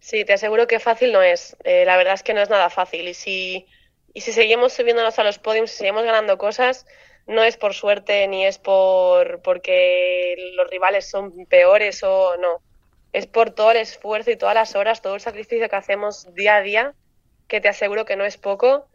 Sí, 0.00 0.24
te 0.24 0.34
aseguro 0.34 0.66
que 0.66 0.78
fácil 0.78 1.12
no 1.12 1.22
es. 1.22 1.56
Eh, 1.64 1.84
la 1.84 1.96
verdad 1.96 2.14
es 2.14 2.22
que 2.22 2.34
no 2.34 2.40
es 2.40 2.50
nada 2.50 2.70
fácil 2.70 3.08
y 3.08 3.14
si 3.14 3.66
y 4.14 4.20
si 4.20 4.32
seguimos 4.32 4.72
subiéndonos 4.72 5.18
a 5.18 5.24
los 5.24 5.38
podiums, 5.38 5.70
si 5.70 5.78
seguimos 5.78 6.04
ganando 6.04 6.38
cosas, 6.38 6.86
no 7.26 7.42
es 7.42 7.56
por 7.56 7.74
suerte 7.74 8.26
ni 8.28 8.44
es 8.46 8.58
por 8.58 9.40
porque 9.42 10.34
los 10.54 10.68
rivales 10.70 11.08
son 11.08 11.46
peores 11.46 12.02
o 12.02 12.36
no. 12.38 12.60
Es 13.12 13.26
por 13.26 13.50
todo 13.50 13.70
el 13.70 13.78
esfuerzo 13.78 14.30
y 14.30 14.36
todas 14.36 14.54
las 14.54 14.76
horas, 14.76 15.00
todo 15.00 15.14
el 15.14 15.20
sacrificio 15.20 15.68
que 15.68 15.76
hacemos 15.76 16.32
día 16.34 16.56
a 16.56 16.62
día, 16.62 16.94
que 17.46 17.60
te 17.60 17.68
aseguro 17.68 18.04
que 18.04 18.16
no 18.16 18.24
es 18.24 18.36
poco 18.36 18.86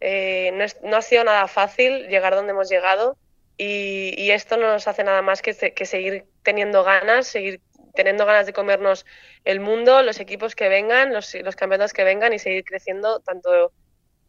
eh, 0.00 0.52
no, 0.82 0.96
ha 0.96 1.02
sido 1.02 1.24
nada 1.24 1.48
fácil 1.48 2.08
llegar 2.08 2.34
donde 2.34 2.52
hemos 2.52 2.68
llegado 2.68 3.16
y, 3.56 4.30
esto 4.30 4.56
no 4.56 4.68
nos 4.68 4.86
hace 4.86 5.02
nada 5.02 5.22
más 5.22 5.42
que, 5.42 5.52
seguir 5.52 6.24
teniendo 6.42 6.84
ganas, 6.84 7.26
seguir 7.26 7.60
teniendo 7.94 8.24
ganas 8.24 8.46
de 8.46 8.52
comernos 8.52 9.04
el 9.44 9.58
mundo, 9.58 10.02
los 10.02 10.20
equipos 10.20 10.54
que 10.54 10.68
vengan, 10.68 11.12
los, 11.12 11.34
los 11.34 11.56
campeonatos 11.56 11.92
que 11.92 12.04
vengan 12.04 12.32
y 12.32 12.38
seguir 12.38 12.64
creciendo 12.64 13.18
tanto 13.20 13.72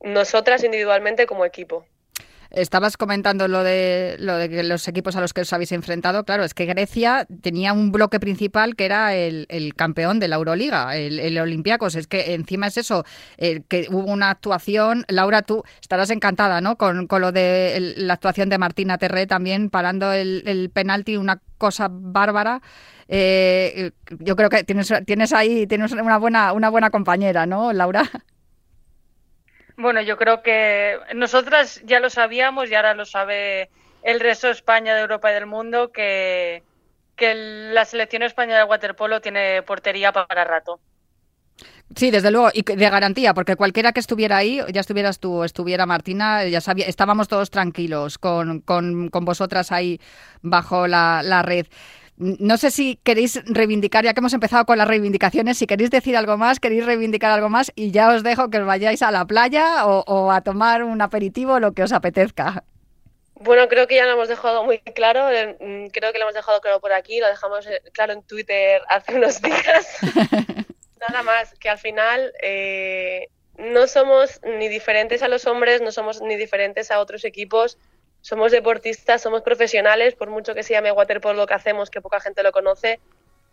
nosotras 0.02 0.64
individualmente 0.64 1.28
como 1.28 1.46
equipo. 1.46 1.86
Estabas 2.52 2.98
comentando 2.98 3.48
lo 3.48 3.64
de, 3.64 4.16
lo 4.20 4.36
de 4.36 4.64
los 4.64 4.88
equipos 4.88 5.16
a 5.16 5.22
los 5.22 5.34
que 5.34 5.42
os 5.42 5.54
habéis 5.54 5.72
enfrentado. 5.72 6.24
Claro, 6.24 6.44
es 6.44 6.54
que 6.54 6.66
Grecia 6.66 7.28
tenía 7.42 7.74
un 7.74 7.92
bloque 7.92 8.20
principal 8.20 8.76
que 8.76 8.86
era 8.86 9.16
el, 9.16 9.48
campeón 9.76 10.20
de 10.20 10.28
la 10.28 10.38
Euroliga, 10.38 10.96
el, 10.96 11.20
el 11.20 11.38
Olympiacos. 11.38 11.96
Es 11.96 12.08
que 12.08 12.34
encima 12.34 12.68
es 12.68 12.78
eso, 12.78 13.06
eh, 13.38 13.62
que 13.68 13.88
hubo 13.90 14.12
una 14.12 14.32
actuación. 14.32 15.06
Laura, 15.08 15.44
tú 15.44 15.64
estarás 15.82 16.10
encantada, 16.10 16.62
¿no? 16.62 16.78
Con, 16.78 17.08
lo 17.10 17.32
de 17.32 17.94
la 17.98 18.14
actuación 18.14 18.50
de 18.50 18.58
Martina 18.58 18.98
Terré 18.98 19.28
también 19.28 19.70
parando 19.70 20.12
el, 20.12 20.44
el 20.46 20.70
penalti, 20.70 21.18
una 21.18 21.42
cosa 21.58 21.88
bárbara. 21.92 22.62
Eh, 23.08 23.92
yo 24.20 24.36
creo 24.36 24.50
que 24.50 24.64
tienes, 24.64 24.94
tienes 25.06 25.34
ahí 25.34 25.66
tienes 25.66 25.92
una 25.92 26.18
buena, 26.18 26.54
una 26.54 26.70
buena 26.70 26.90
compañera, 26.92 27.46
¿no, 27.46 27.74
Laura? 27.74 28.10
Bueno, 29.80 30.02
yo 30.02 30.18
creo 30.18 30.42
que 30.42 31.00
nosotras 31.16 31.82
ya 31.86 32.02
lo 32.02 32.10
sabíamos 32.10 32.70
y 32.70 32.76
ahora 32.76 32.94
lo 32.96 33.06
sabe 33.06 33.70
el 34.04 34.20
resto 34.20 34.48
de 34.48 34.54
España, 34.54 34.94
de 34.94 35.00
Europa 35.00 35.32
y 35.32 35.34
del 35.36 35.46
mundo 35.46 35.94
que, 35.94 36.64
que 37.16 37.34
la 37.74 37.86
selección 37.86 38.24
española 38.24 38.58
de 38.58 38.64
waterpolo 38.66 39.22
tiene 39.22 39.64
portería 39.64 40.12
para 40.12 40.44
rato. 40.44 40.82
Sí, 41.96 42.12
desde 42.12 42.30
luego, 42.30 42.50
y 42.54 42.62
de 42.64 42.90
garantía, 42.90 43.34
porque 43.34 43.56
cualquiera 43.56 43.94
que 43.94 44.02
estuviera 44.02 44.36
ahí, 44.36 44.62
ya 44.72 44.82
estuvieras 44.82 45.20
tú, 45.20 45.46
estuviera 45.46 45.86
Martina, 45.86 46.46
ya 46.46 46.60
sabía, 46.60 46.86
estábamos 46.86 47.30
todos 47.30 47.50
tranquilos 47.50 48.18
con, 48.18 48.60
con, 48.60 49.08
con 49.08 49.24
vosotras 49.24 49.72
ahí 49.72 50.00
bajo 50.42 50.88
la, 50.88 51.22
la 51.24 51.42
red. 51.42 51.68
No 52.20 52.58
sé 52.58 52.70
si 52.70 52.98
queréis 52.98 53.42
reivindicar, 53.46 54.04
ya 54.04 54.14
que 54.14 54.20
hemos 54.20 54.34
empezado 54.34 54.66
con 54.66 54.78
las 54.78 54.90
reivindicaciones, 54.90 55.58
si 55.58 55.66
queréis 55.66 55.90
decir 55.90 56.18
algo 56.18 56.36
más, 56.36 56.60
queréis 56.60 56.86
reivindicar 56.86 57.32
algo 57.32 57.48
más 57.48 57.72
y 57.76 57.92
ya 57.92 58.10
os 58.10 58.24
dejo 58.24 58.50
que 58.50 58.58
os 58.58 58.66
vayáis 58.66 59.02
a 59.04 59.10
la 59.10 59.24
playa 59.24 59.86
o, 59.86 60.30
a 60.30 60.42
tomar 60.42 60.84
un 60.84 61.02
aperitivo, 61.02 61.62
lo 61.62 61.72
que 61.72 61.84
os 61.84 61.94
apetezca. 61.94 62.66
Bueno, 63.36 63.70
creo 63.70 63.88
que 63.88 63.96
ya 63.96 64.06
lo 64.06 64.12
hemos 64.12 64.28
dejado 64.28 64.66
muy 64.66 64.80
claro, 64.80 65.30
eh, 65.32 65.56
mm, 65.62 65.88
creo 65.92 66.12
que 66.12 66.20
lo 66.20 66.26
hemos 66.26 66.34
dejado 66.34 66.60
claro 66.60 66.82
por 66.82 66.92
aquí, 66.92 67.22
lo 67.22 67.28
dejamos 67.28 67.66
eh, 67.68 67.82
claro 67.94 68.12
en 68.12 68.22
Twitter 68.24 68.82
hace 68.90 69.16
unos 69.16 69.42
días. 69.42 69.88
Nada 71.10 71.24
más, 71.24 71.54
que 71.54 71.70
al 71.70 71.78
final 71.78 72.34
eh, 72.44 73.30
no 73.58 73.88
somos 73.88 74.42
ni 74.44 74.68
diferentes 74.68 75.24
a 75.24 75.30
los 75.30 75.48
hombres, 75.48 75.82
no 75.82 75.94
somos 75.94 76.22
ni 76.22 76.36
diferentes 76.36 76.92
a 76.92 77.00
otros 77.00 77.24
equipos 77.24 77.78
somos 78.22 78.52
deportistas, 78.52 79.22
somos 79.22 79.42
profesionales, 79.42 80.16
por 80.16 80.30
mucho 80.30 80.54
que 80.54 80.64
se 80.64 80.74
llame 80.74 80.92
waterpolo 80.92 81.36
lo 81.36 81.48
que 81.48 81.54
hacemos, 81.54 81.90
que 81.90 82.02
poca 82.02 82.20
gente 82.20 82.44
lo 82.44 82.52
conoce, 82.52 83.00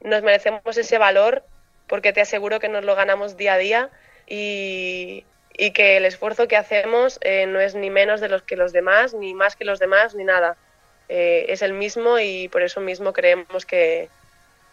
nos 0.01 0.23
merecemos 0.23 0.77
ese 0.77 0.99
valor 0.99 1.45
porque 1.87 2.13
te 2.13 2.21
aseguro 2.21 2.61
que 2.61 2.69
nos 2.69 2.85
lo 2.85 2.95
ganamos 2.95 3.37
día 3.37 3.55
a 3.55 3.59
día 3.59 3.91
y, 4.27 5.25
que 5.75 5.97
el 5.97 6.05
esfuerzo 6.05 6.49
que 6.49 6.57
hacemos 6.57 7.19
eh, 7.23 7.47
no 7.47 7.61
es 7.61 7.75
ni 7.75 7.91
menos 7.91 8.21
de 8.21 8.29
los 8.29 8.43
que 8.43 8.57
los 8.57 8.73
demás, 8.73 9.15
ni 9.15 9.35
más 9.35 9.57
que 9.57 9.65
los 9.65 9.79
demás, 9.79 10.15
ni 10.15 10.25
nada. 10.25 10.57
Eh, 11.09 11.47
es 11.49 11.63
el 11.63 11.73
mismo 11.73 12.19
y 12.19 12.49
por 12.49 12.63
eso 12.63 12.81
mismo 12.81 13.13
creemos 13.13 13.65
que, 13.65 14.11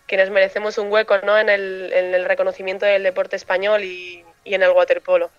que 0.08 0.18
nos 0.18 0.30
merecemos 0.30 0.78
un 0.78 0.92
hueco 0.92 1.18
¿no? 1.20 1.38
en, 1.38 1.50
el, 1.50 1.94
en 1.94 2.14
el 2.14 2.26
reconocimiento 2.26 2.86
del 2.86 3.04
deporte 3.04 3.36
español 3.36 3.84
y, 3.84 4.26
y 4.44 4.56
en 4.56 4.64
el 4.64 4.72
waterpolo. 4.72 5.30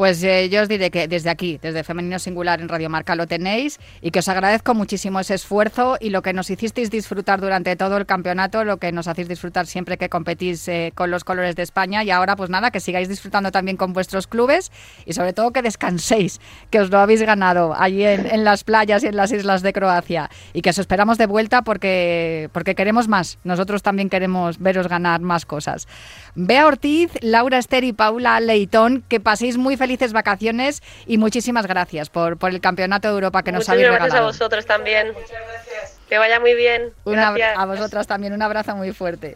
Pues 0.00 0.24
eh, 0.24 0.48
yo 0.48 0.62
os 0.62 0.68
diré 0.70 0.90
que 0.90 1.08
desde 1.08 1.28
aquí, 1.28 1.58
desde 1.60 1.84
Femenino 1.84 2.18
Singular 2.18 2.62
en 2.62 2.70
Radio 2.70 2.88
Marca 2.88 3.14
lo 3.14 3.26
tenéis 3.26 3.78
y 4.00 4.12
que 4.12 4.20
os 4.20 4.28
agradezco 4.28 4.72
muchísimo 4.72 5.20
ese 5.20 5.34
esfuerzo 5.34 5.98
y 6.00 6.08
lo 6.08 6.22
que 6.22 6.32
nos 6.32 6.48
hicisteis 6.48 6.90
disfrutar 6.90 7.38
durante 7.38 7.76
todo 7.76 7.98
el 7.98 8.06
campeonato, 8.06 8.64
lo 8.64 8.78
que 8.78 8.92
nos 8.92 9.08
hacéis 9.08 9.28
disfrutar 9.28 9.66
siempre 9.66 9.98
que 9.98 10.08
competís 10.08 10.66
eh, 10.68 10.92
con 10.94 11.10
los 11.10 11.22
colores 11.22 11.54
de 11.54 11.64
España. 11.64 12.02
Y 12.02 12.10
ahora 12.10 12.34
pues 12.34 12.48
nada, 12.48 12.70
que 12.70 12.80
sigáis 12.80 13.10
disfrutando 13.10 13.52
también 13.52 13.76
con 13.76 13.92
vuestros 13.92 14.26
clubes 14.26 14.72
y 15.04 15.12
sobre 15.12 15.34
todo 15.34 15.50
que 15.50 15.60
descanséis, 15.60 16.40
que 16.70 16.80
os 16.80 16.88
lo 16.88 16.98
habéis 16.98 17.20
ganado 17.20 17.74
allí 17.78 18.02
en, 18.02 18.42
las 18.42 18.64
playas 18.64 19.04
y 19.04 19.08
en 19.08 19.16
las 19.16 19.32
islas 19.32 19.60
de 19.60 19.74
Croacia. 19.74 20.30
Y 20.54 20.62
que 20.62 20.70
os 20.70 20.78
esperamos 20.78 21.18
de 21.18 21.26
vuelta 21.26 21.60
porque, 21.60 22.48
porque 22.54 22.74
queremos 22.74 23.06
más, 23.06 23.38
nosotros 23.44 23.82
también 23.82 24.08
queremos 24.08 24.60
veros 24.60 24.88
ganar 24.88 25.20
más 25.20 25.44
cosas. 25.44 25.86
Bea 26.34 26.66
Ortiz, 26.66 27.10
Laura 27.20 27.58
Ester 27.58 27.84
y 27.84 27.92
Paula 27.92 28.40
Leitón, 28.40 29.04
que 29.06 29.20
paséis 29.20 29.58
muy 29.58 29.76
feliz 29.76 29.89
felices 29.90 30.12
vacaciones 30.12 30.82
y 31.04 31.18
muchísimas 31.18 31.66
gracias 31.66 32.10
por, 32.10 32.36
por 32.38 32.50
el 32.50 32.60
Campeonato 32.60 33.08
de 33.08 33.14
Europa 33.14 33.42
que 33.42 33.50
nos 33.50 33.68
habéis 33.68 33.88
regalado. 33.88 34.04
gracias 34.04 34.22
a 34.22 34.24
vosotros 34.24 34.66
también. 34.66 35.08
Muchas 35.08 35.30
gracias. 35.30 35.98
Que 36.08 36.16
vaya 36.16 36.38
muy 36.38 36.54
bien. 36.54 36.92
a 37.04 37.66
vosotras 37.66 38.06
también 38.06 38.32
un 38.32 38.42
abrazo 38.42 38.76
muy 38.76 38.92
fuerte. 38.92 39.34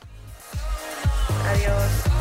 Adiós. 1.49 2.14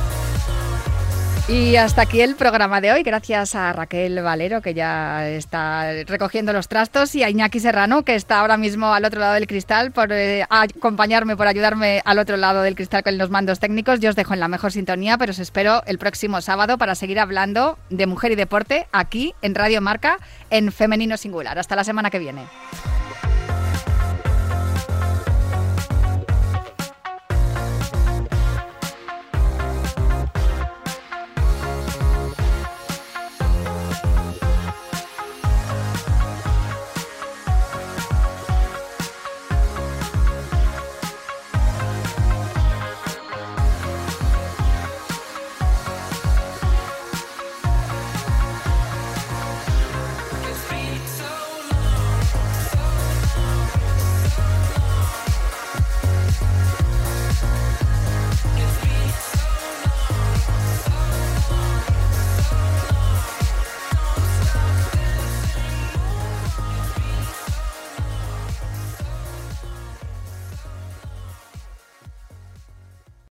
Y 1.49 1.75
hasta 1.75 2.03
aquí 2.03 2.21
el 2.21 2.35
programa 2.35 2.79
de 2.79 2.93
hoy. 2.93 3.03
Gracias 3.03 3.53
a 3.53 3.73
Raquel 3.73 4.21
Valero, 4.21 4.61
que 4.61 4.73
ya 4.73 5.27
está 5.27 5.91
recogiendo 6.05 6.53
los 6.53 6.69
trastos, 6.69 7.15
y 7.15 7.23
a 7.23 7.29
Iñaki 7.29 7.59
Serrano, 7.59 8.03
que 8.03 8.15
está 8.15 8.39
ahora 8.39 8.55
mismo 8.55 8.93
al 8.93 9.03
otro 9.03 9.19
lado 9.19 9.33
del 9.33 9.45
cristal, 9.45 9.91
por 9.91 10.13
eh, 10.13 10.45
acompañarme, 10.49 11.35
por 11.35 11.47
ayudarme 11.47 12.01
al 12.05 12.19
otro 12.19 12.37
lado 12.37 12.61
del 12.61 12.75
cristal 12.75 13.03
con 13.03 13.17
los 13.17 13.29
mandos 13.29 13.59
técnicos. 13.59 13.99
Yo 13.99 14.09
os 14.09 14.15
dejo 14.15 14.33
en 14.33 14.39
la 14.39 14.47
mejor 14.47 14.71
sintonía, 14.71 15.17
pero 15.17 15.31
os 15.31 15.39
espero 15.39 15.83
el 15.85 15.97
próximo 15.97 16.39
sábado 16.39 16.77
para 16.77 16.95
seguir 16.95 17.19
hablando 17.19 17.77
de 17.89 18.07
mujer 18.07 18.31
y 18.31 18.35
deporte 18.35 18.87
aquí 18.93 19.35
en 19.41 19.53
Radio 19.53 19.81
Marca 19.81 20.19
en 20.49 20.71
Femenino 20.71 21.17
Singular. 21.17 21.59
Hasta 21.59 21.75
la 21.75 21.83
semana 21.83 22.09
que 22.09 22.19
viene. 22.19 22.43